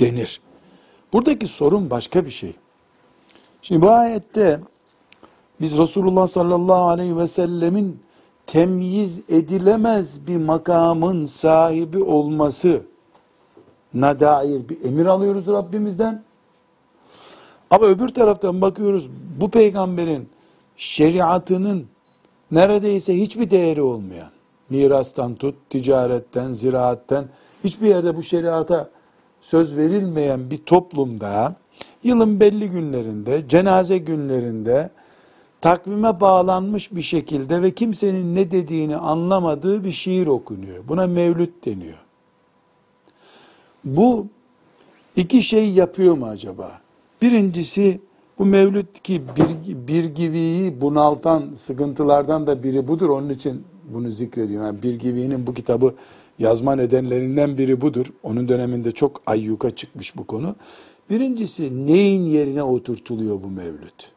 [0.00, 0.40] denir.
[1.12, 2.54] Buradaki sorun başka bir şey.
[3.62, 4.60] Şimdi bu ayette
[5.64, 8.00] biz Resulullah sallallahu aleyhi ve sellemin
[8.46, 12.80] temyiz edilemez bir makamın sahibi olması
[13.94, 16.22] na dair bir emir alıyoruz Rabbimizden.
[17.70, 19.08] Ama öbür taraftan bakıyoruz
[19.40, 20.28] bu peygamberin
[20.76, 21.86] şeriatının
[22.50, 24.30] neredeyse hiçbir değeri olmayan,
[24.70, 27.24] mirastan tut, ticaretten, ziraatten,
[27.64, 28.90] hiçbir yerde bu şeriata
[29.40, 31.54] söz verilmeyen bir toplumda,
[32.02, 34.90] yılın belli günlerinde, cenaze günlerinde,
[35.64, 40.88] takvime bağlanmış bir şekilde ve kimsenin ne dediğini anlamadığı bir şiir okunuyor.
[40.88, 41.98] Buna mevlüt deniyor.
[43.84, 44.26] Bu
[45.16, 46.80] iki şey yapıyor mu acaba?
[47.22, 48.00] Birincisi
[48.38, 53.08] bu mevlüt ki bir, bir gibiyi bunaltan sıkıntılardan da biri budur.
[53.08, 54.64] Onun için bunu zikrediyor.
[54.64, 55.94] Yani bir gibinin bu kitabı
[56.38, 58.06] yazma nedenlerinden biri budur.
[58.22, 60.56] Onun döneminde çok ayyuka çıkmış bu konu.
[61.10, 64.13] Birincisi neyin yerine oturtuluyor bu mevlüt?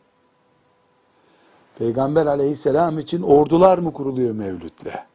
[1.77, 5.05] Peygamber aleyhisselam için ordular mı kuruluyor mevlütle?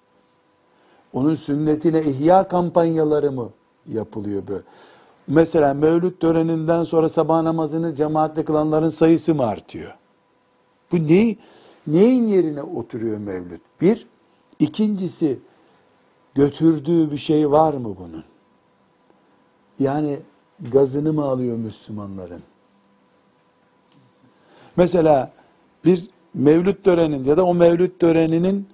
[1.12, 3.50] Onun sünnetine ihya kampanyaları mı
[3.86, 4.62] yapılıyor böyle?
[5.26, 9.94] Mesela mevlüt töreninden sonra sabah namazını cemaatle kılanların sayısı mı artıyor?
[10.92, 11.36] Bu ne,
[11.86, 13.60] neyin yerine oturuyor mevlüt?
[13.80, 14.06] Bir.
[14.58, 15.38] ikincisi
[16.34, 18.24] götürdüğü bir şey var mı bunun?
[19.78, 20.18] Yani
[20.72, 22.42] gazını mı alıyor Müslümanların?
[24.76, 25.32] Mesela
[25.84, 28.68] bir mevlüt töreninin ya da o mevlüt töreninin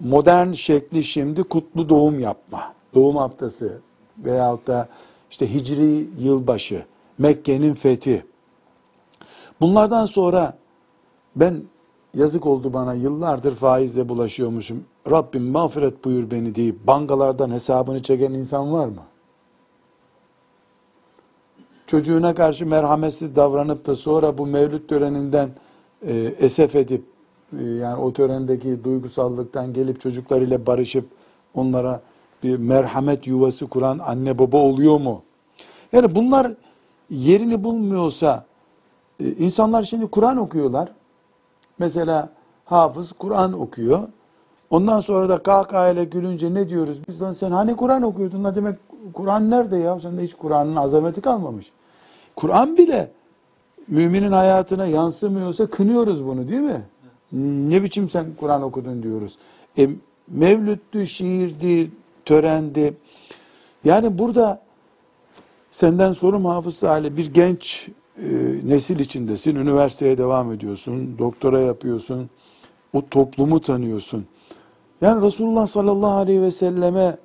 [0.00, 2.74] modern şekli şimdi kutlu doğum yapma.
[2.94, 3.80] Doğum haftası
[4.18, 4.88] veyahut da
[5.30, 6.84] işte Hicri yılbaşı,
[7.18, 8.24] Mekke'nin fethi.
[9.60, 10.58] Bunlardan sonra
[11.36, 11.62] ben
[12.14, 14.84] yazık oldu bana yıllardır faizle bulaşıyormuşum.
[15.10, 19.02] Rabbim mağfiret buyur beni deyip bankalardan hesabını çeken insan var mı?
[21.86, 25.50] Çocuğuna karşı merhametsiz davranıp da sonra bu mevlüt töreninden
[26.06, 27.04] e, esef edip
[27.58, 31.06] e, yani o törendeki duygusallıktan gelip çocuklarıyla barışıp
[31.54, 32.00] onlara
[32.42, 35.22] bir merhamet yuvası kuran anne baba oluyor mu?
[35.92, 36.52] Yani bunlar
[37.10, 38.44] yerini bulmuyorsa
[39.20, 40.92] e, insanlar şimdi Kur'an okuyorlar.
[41.78, 42.28] Mesela
[42.64, 44.08] hafız Kur'an okuyor.
[44.70, 46.98] Ondan sonra da kahkahayla gülünce ne diyoruz?
[47.08, 48.44] Biz lan sen hani Kur'an okuyordun?
[48.44, 48.76] Ne demek
[49.12, 50.00] Kur'an nerede ya?
[50.00, 51.72] Sende hiç Kur'an'ın azameti kalmamış.
[52.36, 53.10] Kur'an bile
[53.88, 56.82] müminin hayatına yansımıyorsa kınıyoruz bunu değil mi?
[57.68, 59.38] Ne biçim sen Kur'an okudun diyoruz.
[59.78, 59.88] E,
[60.28, 61.90] mevlüttü, şiirdi,
[62.24, 62.94] törendi.
[63.84, 64.62] Yani burada
[65.70, 68.28] senden sorum Hafız Salih bir genç e,
[68.64, 69.56] nesil içindesin.
[69.56, 71.18] Üniversiteye devam ediyorsun.
[71.18, 72.30] Doktora yapıyorsun.
[72.92, 74.26] O toplumu tanıyorsun.
[75.00, 77.16] Yani Resulullah sallallahu aleyhi ve selleme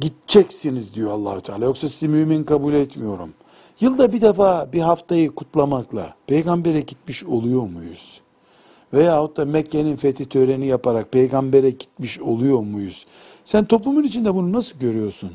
[0.00, 1.64] gideceksiniz diyor Allahü Teala.
[1.64, 3.30] Yoksa sizi mümin kabul etmiyorum.
[3.80, 8.20] Yılda bir defa bir haftayı kutlamakla peygambere gitmiş oluyor muyuz?
[8.92, 13.06] Veyahut da Mekke'nin fethi töreni yaparak peygambere gitmiş oluyor muyuz?
[13.44, 15.32] Sen toplumun içinde bunu nasıl görüyorsun?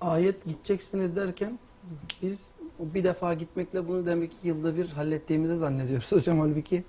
[0.00, 1.58] Ayet gideceksiniz derken
[2.22, 2.46] biz
[2.78, 6.40] bir defa gitmekle bunu demek ki yılda bir hallettiğimizi zannediyoruz hocam.
[6.40, 6.84] Halbuki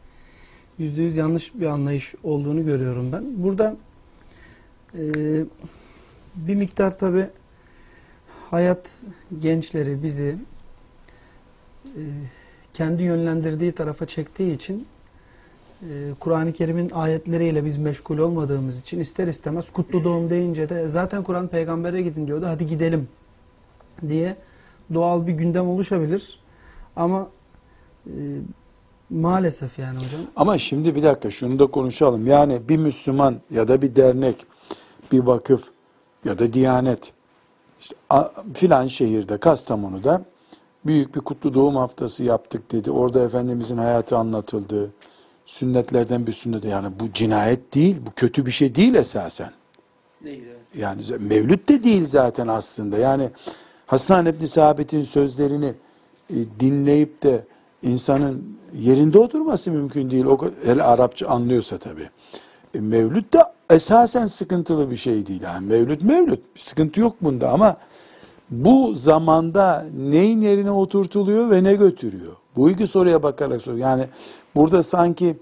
[0.77, 3.23] yüzde yüz yanlış bir anlayış olduğunu görüyorum ben.
[3.43, 3.75] Burada
[4.97, 5.01] e,
[6.35, 7.29] bir miktar tabi
[8.51, 8.89] hayat
[9.39, 10.35] gençleri bizi
[11.85, 12.01] e,
[12.73, 14.87] kendi yönlendirdiği tarafa çektiği için
[15.81, 21.23] e, Kur'an-ı Kerim'in ayetleriyle biz meşgul olmadığımız için ister istemez kutlu doğum deyince de zaten
[21.23, 23.07] Kur'an peygambere gidin diyordu hadi gidelim
[24.09, 24.35] diye
[24.93, 26.39] doğal bir gündem oluşabilir.
[26.95, 27.29] Ama
[28.07, 28.13] e,
[29.09, 30.21] maalesef yani hocam.
[30.35, 32.27] Ama şimdi bir dakika şunu da konuşalım.
[32.27, 34.45] Yani bir Müslüman ya da bir dernek,
[35.11, 35.63] bir vakıf
[36.25, 37.12] ya da diyanet
[37.83, 40.21] işte a- filan şehirde Kastamonu'da
[40.85, 42.91] büyük bir kutlu doğum haftası yaptık dedi.
[42.91, 44.91] Orada Efendimizin hayatı anlatıldı.
[45.45, 46.65] Sünnetlerden bir sünnet.
[46.65, 49.51] Yani bu cinayet değil, bu kötü bir şey değil esasen.
[50.23, 50.43] Değil,
[50.77, 52.97] Yani mevlüt de değil zaten aslında.
[52.97, 53.29] Yani
[53.85, 55.73] Hasan İbni Sabit'in sözlerini
[56.29, 57.43] e, dinleyip de
[57.81, 60.25] insanın yerinde oturması mümkün değil.
[60.25, 62.09] O hele Arapça anlıyorsa tabii.
[62.73, 65.41] Mevlüt de esasen sıkıntılı bir şey değil.
[65.41, 66.55] Yani mevlüt mevlüt.
[66.55, 67.77] Bir sıkıntı yok bunda ama
[68.49, 72.33] bu zamanda neyin yerine oturtuluyor ve ne götürüyor?
[72.55, 73.81] Bu iki soruya bakarak soruyor.
[73.89, 74.05] Yani
[74.55, 75.37] burada sanki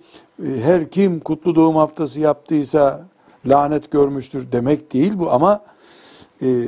[0.45, 3.05] e, her kim kutlu doğum haftası yaptıysa
[3.45, 5.61] lanet görmüştür demek değil bu ama
[6.41, 6.65] e,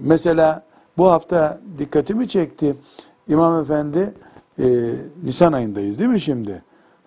[0.00, 0.62] mesela
[0.98, 2.74] bu hafta dikkatimi çekti.
[3.28, 4.14] İmam Efendi
[4.58, 4.90] e,
[5.22, 6.62] Nisan ayındayız değil mi şimdi?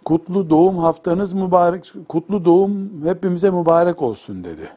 [0.09, 4.69] Kutlu doğum haftanız mübarek, kutlu doğum hepimize mübarek olsun dedi.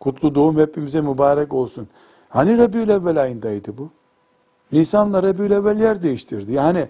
[0.00, 1.88] Kutlu doğum hepimize mübarek olsun.
[2.28, 3.90] Hani Rabiül Evvel ayındaydı bu?
[4.72, 6.52] Nisan'la Rabiül Evvel yer değiştirdi.
[6.52, 6.88] Yani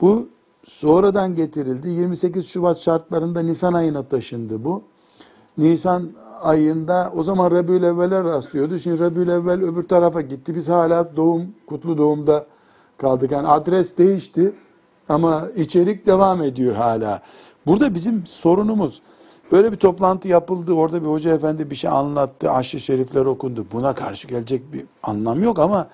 [0.00, 0.28] bu
[0.64, 1.88] sonradan getirildi.
[1.88, 4.82] 28 Şubat şartlarında Nisan ayına taşındı bu.
[5.58, 6.10] Nisan
[6.42, 8.78] ayında o zaman Rabiül Evvel'e rastlıyordu.
[8.78, 10.54] Şimdi Rabiül Evvel öbür tarafa gitti.
[10.54, 12.46] Biz hala doğum, kutlu doğumda
[12.98, 13.30] kaldık.
[13.30, 14.52] Yani adres değişti
[15.08, 17.22] ama içerik devam ediyor hala.
[17.66, 19.02] Burada bizim sorunumuz
[19.52, 20.72] böyle bir toplantı yapıldı.
[20.72, 22.50] Orada bir hoca efendi bir şey anlattı.
[22.50, 23.66] Aşırı şerifler okundu.
[23.72, 25.88] Buna karşı gelecek bir anlam yok ama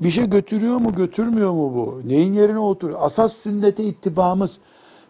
[0.00, 2.00] bir şey götürüyor mu götürmüyor mu bu?
[2.08, 2.98] Neyin yerine oturuyor?
[3.02, 4.58] Asas sünnete ittibamız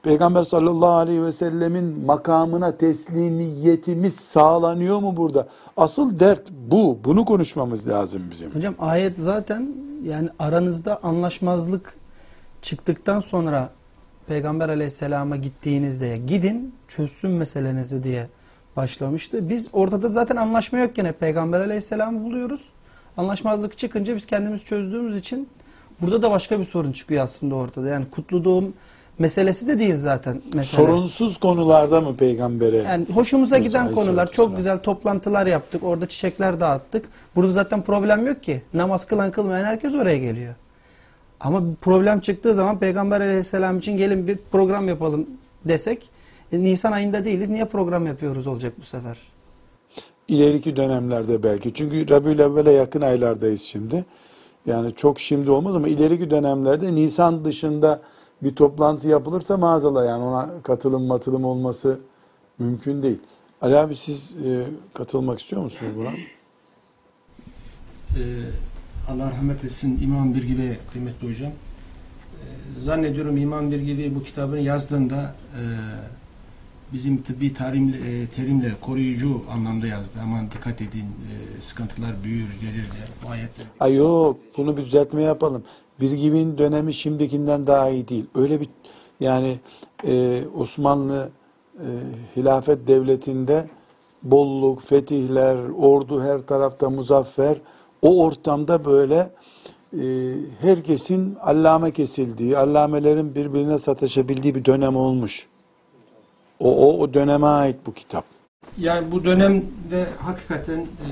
[0.03, 5.49] Peygamber sallallahu aleyhi ve sellemin makamına teslimiyetimiz sağlanıyor mu burada?
[5.77, 6.99] Asıl dert bu.
[7.05, 8.51] Bunu konuşmamız lazım bizim.
[8.51, 9.69] Hocam ayet zaten
[10.03, 11.95] yani aranızda anlaşmazlık
[12.63, 13.71] çıktıktan sonra
[14.27, 18.27] Peygamber aleyhisselama gittiğinizde gidin çözsün meselenizi diye
[18.77, 19.49] başlamıştı.
[19.49, 22.61] Biz ortada zaten anlaşma yok gene Peygamber aleyhisselamı buluyoruz.
[23.17, 25.49] Anlaşmazlık çıkınca biz kendimiz çözdüğümüz için
[26.01, 27.89] burada da başka bir sorun çıkıyor aslında ortada.
[27.89, 28.75] Yani kutlu doğum
[29.19, 30.65] meselesi de değil zaten mesele.
[30.65, 32.77] Sorunsuz konularda mı peygambere?
[32.77, 35.83] Yani hoşumuza Diyoruz giden konular çok güzel toplantılar yaptık.
[35.85, 37.09] Orada çiçekler dağıttık.
[37.37, 38.63] Burada zaten problem yok ki.
[38.75, 40.55] Namaz kılan kılmayan herkes oraya geliyor.
[41.41, 45.27] Ama bir problem çıktığı zaman Peygamber aleyhisselam için gelin bir program yapalım
[45.65, 46.11] desek
[46.53, 47.51] e, Nisan ayında değiliz.
[47.51, 49.19] Niye program yapıyoruz olacak bu sefer?
[50.29, 51.75] İleriki dönemlerde belki.
[51.75, 54.05] Çünkü Rabiül Evvel'e yakın aylardayız şimdi.
[54.67, 58.01] Yani çok şimdi olmaz ama ileriki dönemlerde Nisan dışında
[58.43, 61.99] bir toplantı yapılırsa maazallah yani ona katılım matılım olması
[62.59, 63.19] mümkün değil.
[63.61, 64.65] Ali abi siz e,
[64.95, 66.11] katılmak istiyor musunuz buna?
[68.17, 68.21] Ee,
[69.09, 71.51] Allah rahmet etsin İmam Birgi'ye kıymetli hocam.
[71.51, 75.63] Ee, zannediyorum İmam Birgi'yi bu kitabını yazdığında e,
[76.93, 80.19] bizim tıbbi tarim, e, terimle koruyucu anlamda yazdı.
[80.23, 83.67] Aman dikkat edin e, sıkıntılar büyür gelir diye bu ayetler.
[83.81, 85.63] Ay yok bunu bir düzeltme yapalım.
[86.01, 88.27] Bir gibin dönemi şimdikinden daha iyi değil.
[88.35, 88.69] Öyle bir
[89.21, 89.59] yani
[90.07, 91.29] e, Osmanlı
[91.77, 91.87] e,
[92.37, 93.69] hilafet devletinde
[94.23, 97.57] bolluk, fetihler, ordu her tarafta muzaffer.
[98.03, 99.31] O ortamda böyle
[99.93, 105.47] e, herkesin allame kesildiği, allamelerin birbirine sataşabildiği bir dönem olmuş.
[106.61, 108.25] O, o, o döneme ait bu kitap.
[108.79, 111.11] Yani bu dönemde hakikaten e,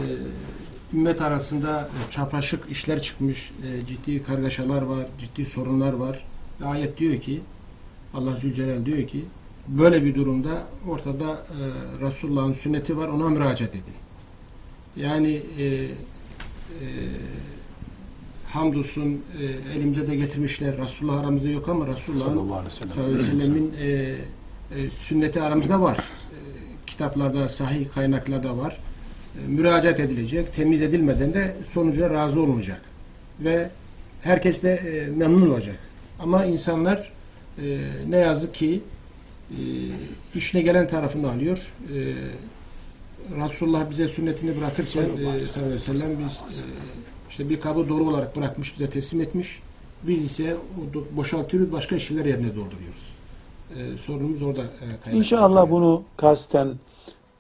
[0.93, 6.25] ümmet arasında e, çapraşık işler çıkmış, e, ciddi kargaşalar var, ciddi sorunlar var.
[6.61, 7.41] Ve ayet diyor ki,
[8.15, 9.25] Allah Zülcelal diyor ki,
[9.69, 11.59] böyle bir durumda ortada e,
[12.01, 13.95] Resulullah'ın sünneti var, ona müracaat edin.
[14.97, 15.65] Yani e,
[18.57, 20.79] hamdolsun e, elimize de getirmişler.
[20.79, 24.17] Resulullah aramızda yok ama Resulullah'ın sellemin e, e,
[25.01, 25.97] sünneti aramızda var.
[25.97, 26.39] E,
[26.87, 28.79] kitaplarda, sahih kaynaklarda var.
[29.39, 30.55] E, müracaat edilecek.
[30.55, 32.81] Temiz edilmeden de sonucuna razı olunacak.
[33.41, 33.71] Ve
[34.23, 35.77] herkes de e, memnun olacak.
[36.19, 37.13] Ama insanlar
[37.59, 38.81] e, ne yazık ki
[39.51, 39.61] e,
[40.35, 41.59] işine gelen tarafını alıyor.
[41.95, 42.15] E,
[43.45, 46.65] Resulullah bize sünnetini bırakırken e, sallallahu aleyhi ve sellem biz e,
[47.31, 49.63] işte bir kabı doğru olarak bırakmış, bize teslim etmiş.
[50.03, 50.57] Biz ise
[51.17, 53.17] boşaltıyoruz, başka şeyler yerine dolduruyoruz.
[53.77, 55.19] E, sorunumuz orada e, kaynaklanıyor.
[55.19, 56.69] İnşallah bunu kasten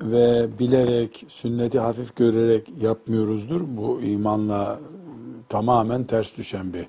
[0.03, 3.61] ve bilerek, sünneti hafif görerek yapmıyoruzdur.
[3.67, 4.81] Bu imanla
[5.49, 6.87] tamamen ters düşen bir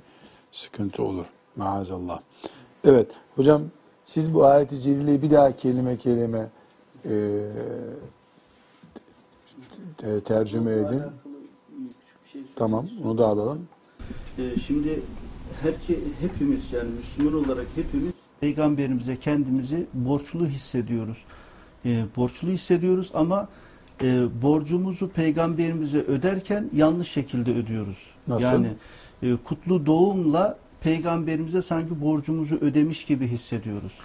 [0.52, 1.26] sıkıntı olur.
[1.56, 2.20] Maazallah.
[2.84, 3.62] Evet, hocam
[4.06, 6.50] siz bu ayet-i celileyi bir daha kelime kelime
[7.06, 7.42] e,
[9.98, 11.02] te- tercüme edin.
[12.00, 13.68] Küçük bir şey Tamam, onu da alalım.
[14.38, 15.02] Ee, Şimdi
[15.62, 21.24] herke, hepimiz yani Müslüman olarak hepimiz Peygamberimize kendimizi borçlu hissediyoruz.
[21.86, 23.48] Ee, borçlu hissediyoruz ama
[24.02, 28.14] e, borcumuzu Peygamberimize öderken yanlış şekilde ödüyoruz.
[28.28, 28.46] Nasıl?
[28.46, 28.68] Yani
[29.24, 34.00] e, kutlu doğumla Peygamberimize sanki borcumuzu ödemiş gibi hissediyoruz.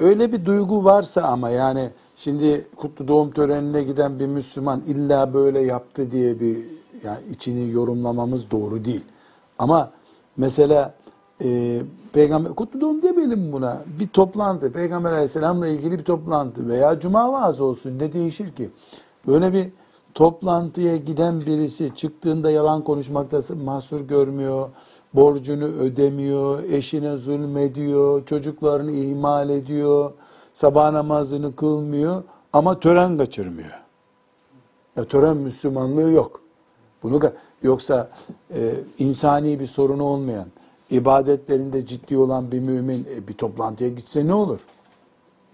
[0.00, 5.60] Öyle bir duygu varsa ama yani şimdi kutlu doğum törenine giden bir Müslüman illa böyle
[5.60, 6.56] yaptı diye bir
[7.04, 9.04] yani içini yorumlamamız doğru değil.
[9.58, 9.90] Ama
[10.36, 10.94] mesela
[11.44, 11.80] e,
[12.12, 13.82] peygamber kutlu doğum demeyelim buna.
[14.00, 18.70] Bir toplantı, peygamber aleyhisselamla ilgili bir toplantı veya cuma vaazı olsun ne değişir ki?
[19.26, 19.68] Böyle bir
[20.14, 24.68] toplantıya giden birisi çıktığında yalan konuşmakta mahsur görmüyor,
[25.14, 30.12] borcunu ödemiyor, eşine zulmediyor, çocuklarını ihmal ediyor,
[30.58, 33.80] sabah namazını kılmıyor ama tören kaçırmıyor.
[34.96, 36.40] Ya tören Müslümanlığı yok.
[37.02, 37.20] Bunu
[37.62, 38.10] yoksa
[38.54, 40.46] e, insani bir sorunu olmayan,
[40.90, 44.58] ibadetlerinde ciddi olan bir mümin e, bir toplantıya gitse ne olur?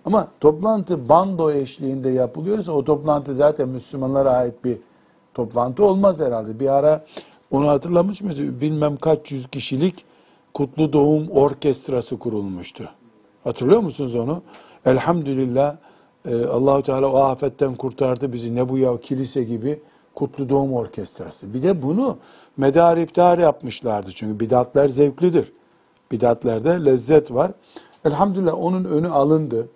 [0.04, 4.78] Ama toplantı bando eşliğinde yapılıyorsa o toplantı zaten Müslümanlara ait bir
[5.34, 6.60] toplantı olmaz herhalde.
[6.60, 7.04] Bir ara
[7.50, 8.60] onu hatırlamış mıyız?
[8.60, 10.04] Bilmem kaç yüz kişilik
[10.54, 12.90] Kutlu Doğum Orkestrası kurulmuştu.
[13.44, 14.42] Hatırlıyor musunuz onu?
[14.86, 15.76] Elhamdülillah
[16.28, 18.54] e, Allahu Teala o afetten kurtardı bizi.
[18.54, 19.80] Ne bu ya kilise gibi
[20.14, 21.54] Kutlu Doğum Orkestrası.
[21.54, 22.18] Bir de bunu
[22.56, 24.12] medar iftar yapmışlardı.
[24.12, 25.52] Çünkü bidatler zevklidir.
[26.12, 27.50] Bidatlerde lezzet var.
[28.04, 29.68] Elhamdülillah onun önü alındı.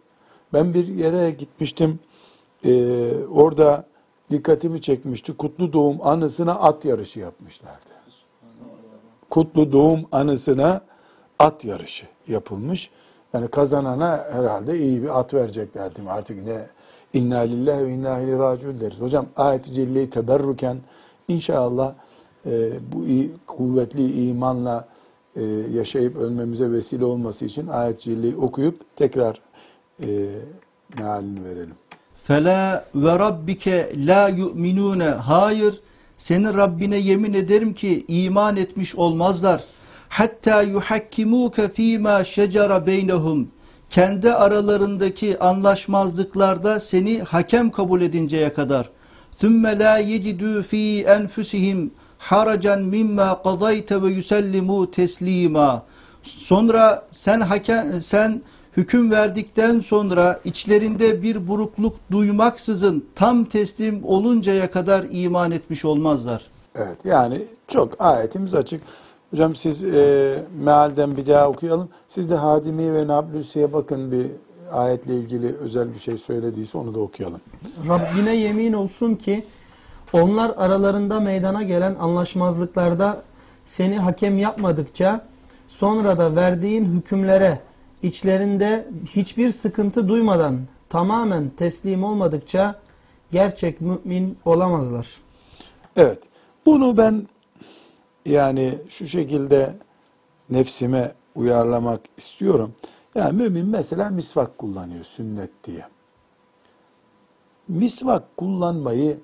[0.52, 2.00] Ben bir yere gitmiştim.
[2.64, 3.84] Ee, orada
[4.30, 5.36] dikkatimi çekmişti.
[5.36, 7.78] Kutlu doğum anısına at yarışı yapmışlardı.
[9.30, 10.80] Kutlu doğum anısına
[11.38, 12.90] at yarışı yapılmış.
[13.33, 16.12] Yani kazanana herhalde iyi bir at verecekler değil mi?
[16.12, 16.66] Artık ne
[17.12, 19.01] inna lillahi ve inna ileyhi raciun deriz.
[19.01, 20.76] Hocam ayet-i celleyi teberruken
[21.29, 21.95] inşallah
[22.47, 24.89] e, bu iyi, kuvvetli imanla
[25.37, 29.41] e, yaşayıp ölmemize vesile olması için ayet-i celleyi okuyup tekrar
[30.03, 30.07] e,
[30.99, 31.74] mealini verelim.
[32.14, 35.05] Fela ve rabbike la yu'minune.
[35.05, 35.81] Hayır,
[36.16, 39.64] senin Rabbine yemin ederim ki iman etmiş olmazlar.
[40.09, 43.48] Hatta yuhakkimuke fîmâ şecere beynehum.
[43.90, 48.90] Kendi aralarındaki anlaşmazlıklarda seni hakem kabul edinceye kadar.
[49.42, 55.82] La yecidû fî enfusihim haracan mimma qadayte ve yusellimu teslima.
[56.22, 58.42] Sonra sen hakem sen
[58.76, 66.46] hüküm verdikten sonra içlerinde bir burukluk duymaksızın tam teslim oluncaya kadar iman etmiş olmazlar.
[66.74, 68.82] Evet yani çok ayetimiz açık.
[69.31, 71.89] Hocam siz e, mealden bir daha okuyalım.
[72.09, 74.26] Siz de Hadimi ve Nablusi'ye bakın bir
[74.72, 77.41] ayetle ilgili özel bir şey söylediyse onu da okuyalım.
[77.89, 79.45] Rabbine yemin olsun ki
[80.12, 83.22] onlar aralarında meydana gelen anlaşmazlıklarda
[83.64, 85.26] seni hakem yapmadıkça
[85.68, 87.59] sonra da verdiğin hükümlere
[88.03, 90.59] içlerinde hiçbir sıkıntı duymadan
[90.89, 92.81] tamamen teslim olmadıkça
[93.33, 95.18] gerçek mümin olamazlar.
[95.97, 96.18] Evet.
[96.66, 97.29] Bunu ben
[98.26, 99.76] yani şu şekilde
[100.50, 102.74] nefsime uyarlamak istiyorum.
[103.14, 105.84] Yani mümin mesela misvak kullanıyor sünnet diye.
[107.68, 109.18] Misvak kullanmayı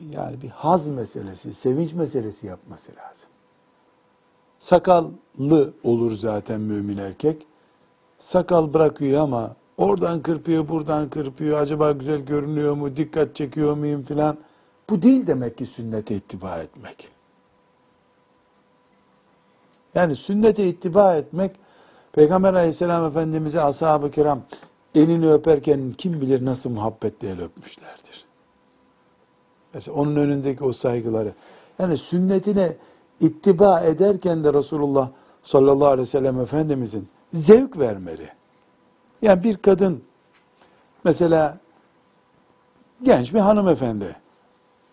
[0.00, 3.28] yani bir haz meselesi, sevinç meselesi yapması lazım.
[4.58, 7.46] Sakallı olur zaten mümin erkek.
[8.18, 11.60] Sakal bırakıyor ama oradan kırpıyor, buradan kırpıyor.
[11.60, 14.36] Acaba güzel görünüyor mu, dikkat çekiyor muyum filan.
[14.90, 17.15] Bu değil demek ki sünnete ittiba etmek.
[19.96, 21.56] Yani sünnete ittiba etmek,
[22.12, 24.40] Peygamber aleyhisselam efendimize ashab-ı kiram
[24.94, 28.24] elini öperken kim bilir nasıl muhabbetle el öpmüşlerdir.
[29.74, 31.32] Mesela onun önündeki o saygıları.
[31.78, 32.76] Yani sünnetine
[33.20, 35.08] ittiba ederken de Resulullah
[35.42, 38.28] sallallahu aleyhi ve sellem Efendimizin zevk vermeli.
[39.22, 40.02] Yani bir kadın
[41.04, 41.58] mesela
[43.02, 44.16] genç bir hanımefendi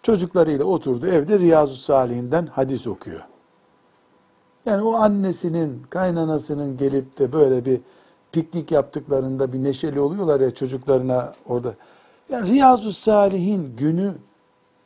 [0.03, 3.21] çocuklarıyla oturdu evde Riyazu Salih'inden hadis okuyor.
[4.65, 7.79] Yani o annesinin, kaynanasının gelip de böyle bir
[8.31, 11.73] piknik yaptıklarında bir neşeli oluyorlar ya çocuklarına orada.
[12.29, 14.13] Yani Riyazu Salih'in günü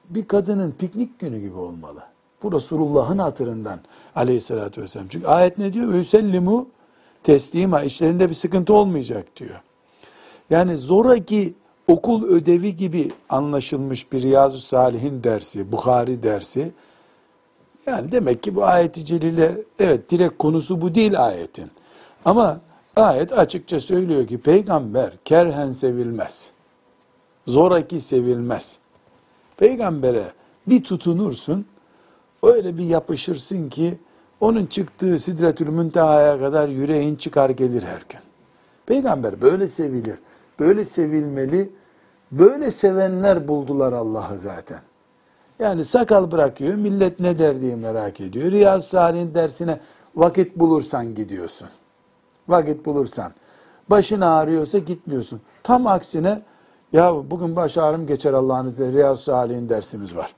[0.09, 1.99] bir kadının piknik günü gibi olmalı.
[2.43, 3.79] Bu Resulullah'ın hatırından
[4.15, 5.07] aleyhissalatü vesselam.
[5.07, 5.93] Çünkü ayet ne diyor?
[5.93, 6.67] Üsellimu
[7.23, 7.83] teslima.
[7.83, 9.61] işlerinde bir sıkıntı olmayacak diyor.
[10.49, 11.53] Yani zoraki
[11.87, 16.71] okul ödevi gibi anlaşılmış bir Riyazu Salih'in dersi, Bukhari dersi.
[17.87, 21.71] Yani demek ki bu ayeti celile evet direkt konusu bu değil ayetin.
[22.25, 22.59] Ama
[22.95, 26.51] ayet açıkça söylüyor ki peygamber kerhen sevilmez.
[27.47, 28.77] Zoraki sevilmez.
[29.57, 30.23] Peygambere
[30.67, 31.65] bir tutunursun,
[32.43, 33.97] öyle bir yapışırsın ki
[34.41, 38.19] onun çıktığı Sidretül Münteha'ya kadar yüreğin çıkar gelir her gün.
[38.85, 40.15] Peygamber böyle sevilir,
[40.59, 41.69] böyle sevilmeli,
[42.31, 44.79] böyle sevenler buldular Allah'ı zaten.
[45.59, 48.51] Yani sakal bırakıyor, millet ne der diye merak ediyor.
[48.51, 49.79] Riyaz Salih'in dersine
[50.15, 51.67] vakit bulursan gidiyorsun.
[52.47, 53.31] Vakit bulursan.
[53.89, 55.41] Başın ağrıyorsa gitmiyorsun.
[55.63, 56.41] Tam aksine
[56.93, 60.33] ya bugün baş ağrım geçer Allah'ın izniyle Riyaz Salih'in dersimiz var.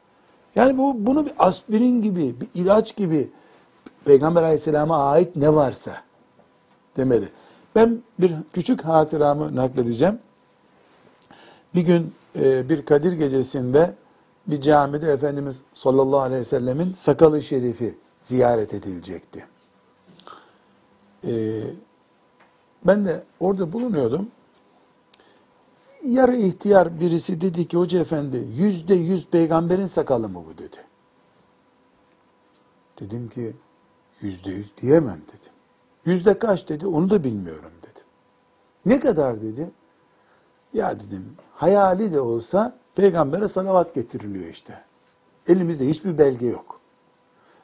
[0.56, 3.30] Yani bu bunu bir aspirin gibi, bir ilaç gibi
[4.06, 5.92] Peygamber Aleyhisselam'a ait ne varsa
[6.98, 7.30] demeli.
[7.76, 10.20] Ben bir küçük hatıramı nakledeceğim.
[11.76, 13.94] Bir gün e, bir Kadir gecesinde
[14.50, 19.46] bir camide Efendimiz sallallahu aleyhi ve sellemin sakalı şerifi ziyaret edilecekti.
[21.28, 21.62] E,
[22.84, 24.32] ben de orada bulunuyordum.
[26.06, 30.78] Yarı ihtiyar birisi dedi ki hoca efendi yüzde yüz peygamberin sakalı mı bu dedi.
[33.00, 33.54] Dedim ki
[34.22, 35.52] yüzde yüz diyemem dedim.
[36.06, 38.04] Yüzde kaç dedi onu da bilmiyorum dedim.
[38.86, 39.70] Ne kadar dedi.
[40.74, 44.74] Ya dedim hayali de olsa peygambere salavat getiriliyor işte.
[45.48, 46.80] Elimizde hiçbir belge yok.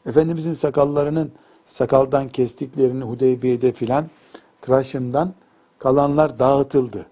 [0.06, 1.32] Efendimizin sakallarının
[1.66, 4.06] sakaldan kestiklerini Hudeybiye'de filan
[4.62, 5.34] tıraşından
[5.80, 7.06] kalanlar dağıtıldı.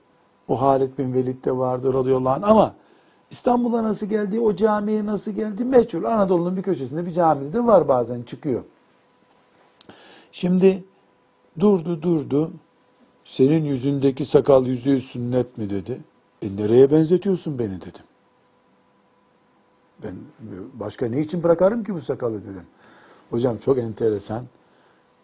[0.48, 2.74] O Halid bin Velid de vardı radıyallahu anh ama
[3.32, 6.04] İstanbul'a nasıl geldi, o camiye nasıl geldi meçhul.
[6.04, 8.64] Anadolu'nun bir köşesinde bir camide de var bazen çıkıyor.
[10.32, 10.84] Şimdi
[11.60, 12.52] durdu durdu.
[13.26, 16.02] Senin yüzündeki sakal yüzde yüz sünnet mi dedi.
[16.42, 18.04] E nereye benzetiyorsun beni dedim.
[20.04, 20.14] Ben
[20.74, 22.66] başka ne için bırakarım ki bu sakalı dedim.
[23.30, 24.43] Hocam çok enteresan.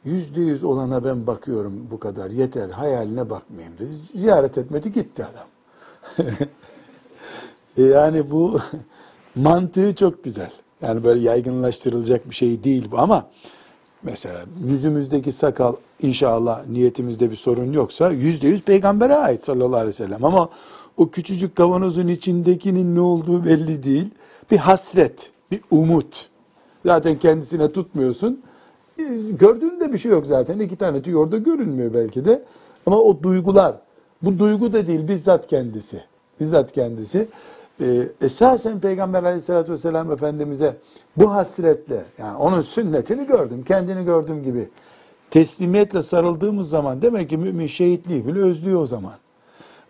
[0.06, 3.94] Yüzde yüz olana ben bakıyorum bu kadar yeter hayaline bakmayayım dedi.
[3.94, 5.48] Ziyaret etmedi gitti adam.
[7.78, 8.60] E yani bu
[9.36, 10.52] mantığı çok güzel.
[10.82, 13.28] Yani böyle yaygınlaştırılacak bir şey değil bu ama
[14.04, 19.94] mesela yüzümüzdeki sakal inşallah niyetimizde bir sorun yoksa yüzde yüz peygambere ait sallallahu aleyhi ve
[19.94, 20.50] sellem ama
[20.98, 24.10] o küçücük kavanozun içindekinin ne olduğu belli değil.
[24.52, 26.30] Bir hasret, bir umut.
[26.86, 28.42] Zaten kendisine tutmuyorsun.
[29.00, 29.04] E,
[29.40, 30.60] Gördüğünde bir şey yok zaten.
[30.60, 32.44] İki tane tüy orada görünmüyor belki de.
[32.86, 33.76] Ama o duygular,
[34.22, 36.04] bu duygu da değil bizzat kendisi.
[36.40, 37.28] Bizzat kendisi.
[37.82, 40.76] Ee, esasen Peygamber aleyhissalatü vesselam Efendimiz'e
[41.18, 44.70] bu hasretle, yani onun sünnetini gördüm, kendini gördüğüm gibi
[45.32, 49.14] teslimiyetle sarıldığımız zaman demek ki mümin şehitliği bile özlüyor o zaman.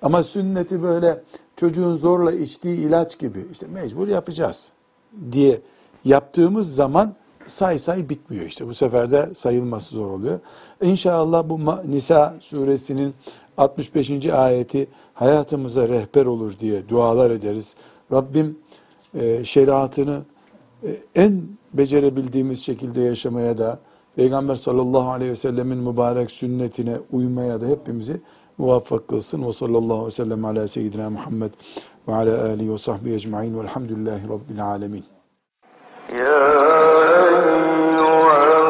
[0.01, 1.24] Ama sünneti böyle
[1.60, 4.68] çocuğun zorla içtiği ilaç gibi işte mecbur yapacağız
[5.32, 5.62] diye
[6.05, 7.14] yaptığımız zaman
[7.47, 8.68] say say bitmiyor işte.
[8.68, 10.39] Bu sefer de sayılması zor oluyor.
[10.82, 11.60] İnşallah bu
[11.91, 13.14] Nisa suresinin
[13.57, 14.26] 65.
[14.26, 17.76] ayeti hayatımıza rehber olur diye dualar ederiz.
[18.12, 18.57] Rabbim
[19.14, 20.22] e, şeriatını
[20.84, 21.41] e, en
[21.74, 23.80] becerebildiğimiz şekilde yaşamaya da
[24.16, 28.22] Peygamber sallallahu aleyhi ve sellemin mübarek sünnetine uymaya da hepimizi
[28.60, 31.51] ووفق الصن وصلى الله وسلم على سيدنا محمد
[32.07, 35.03] وعلى آله وصحبه أجمعين والحمد لله رب العالمين.
[36.10, 36.41] يا
[37.30, 38.68] أيها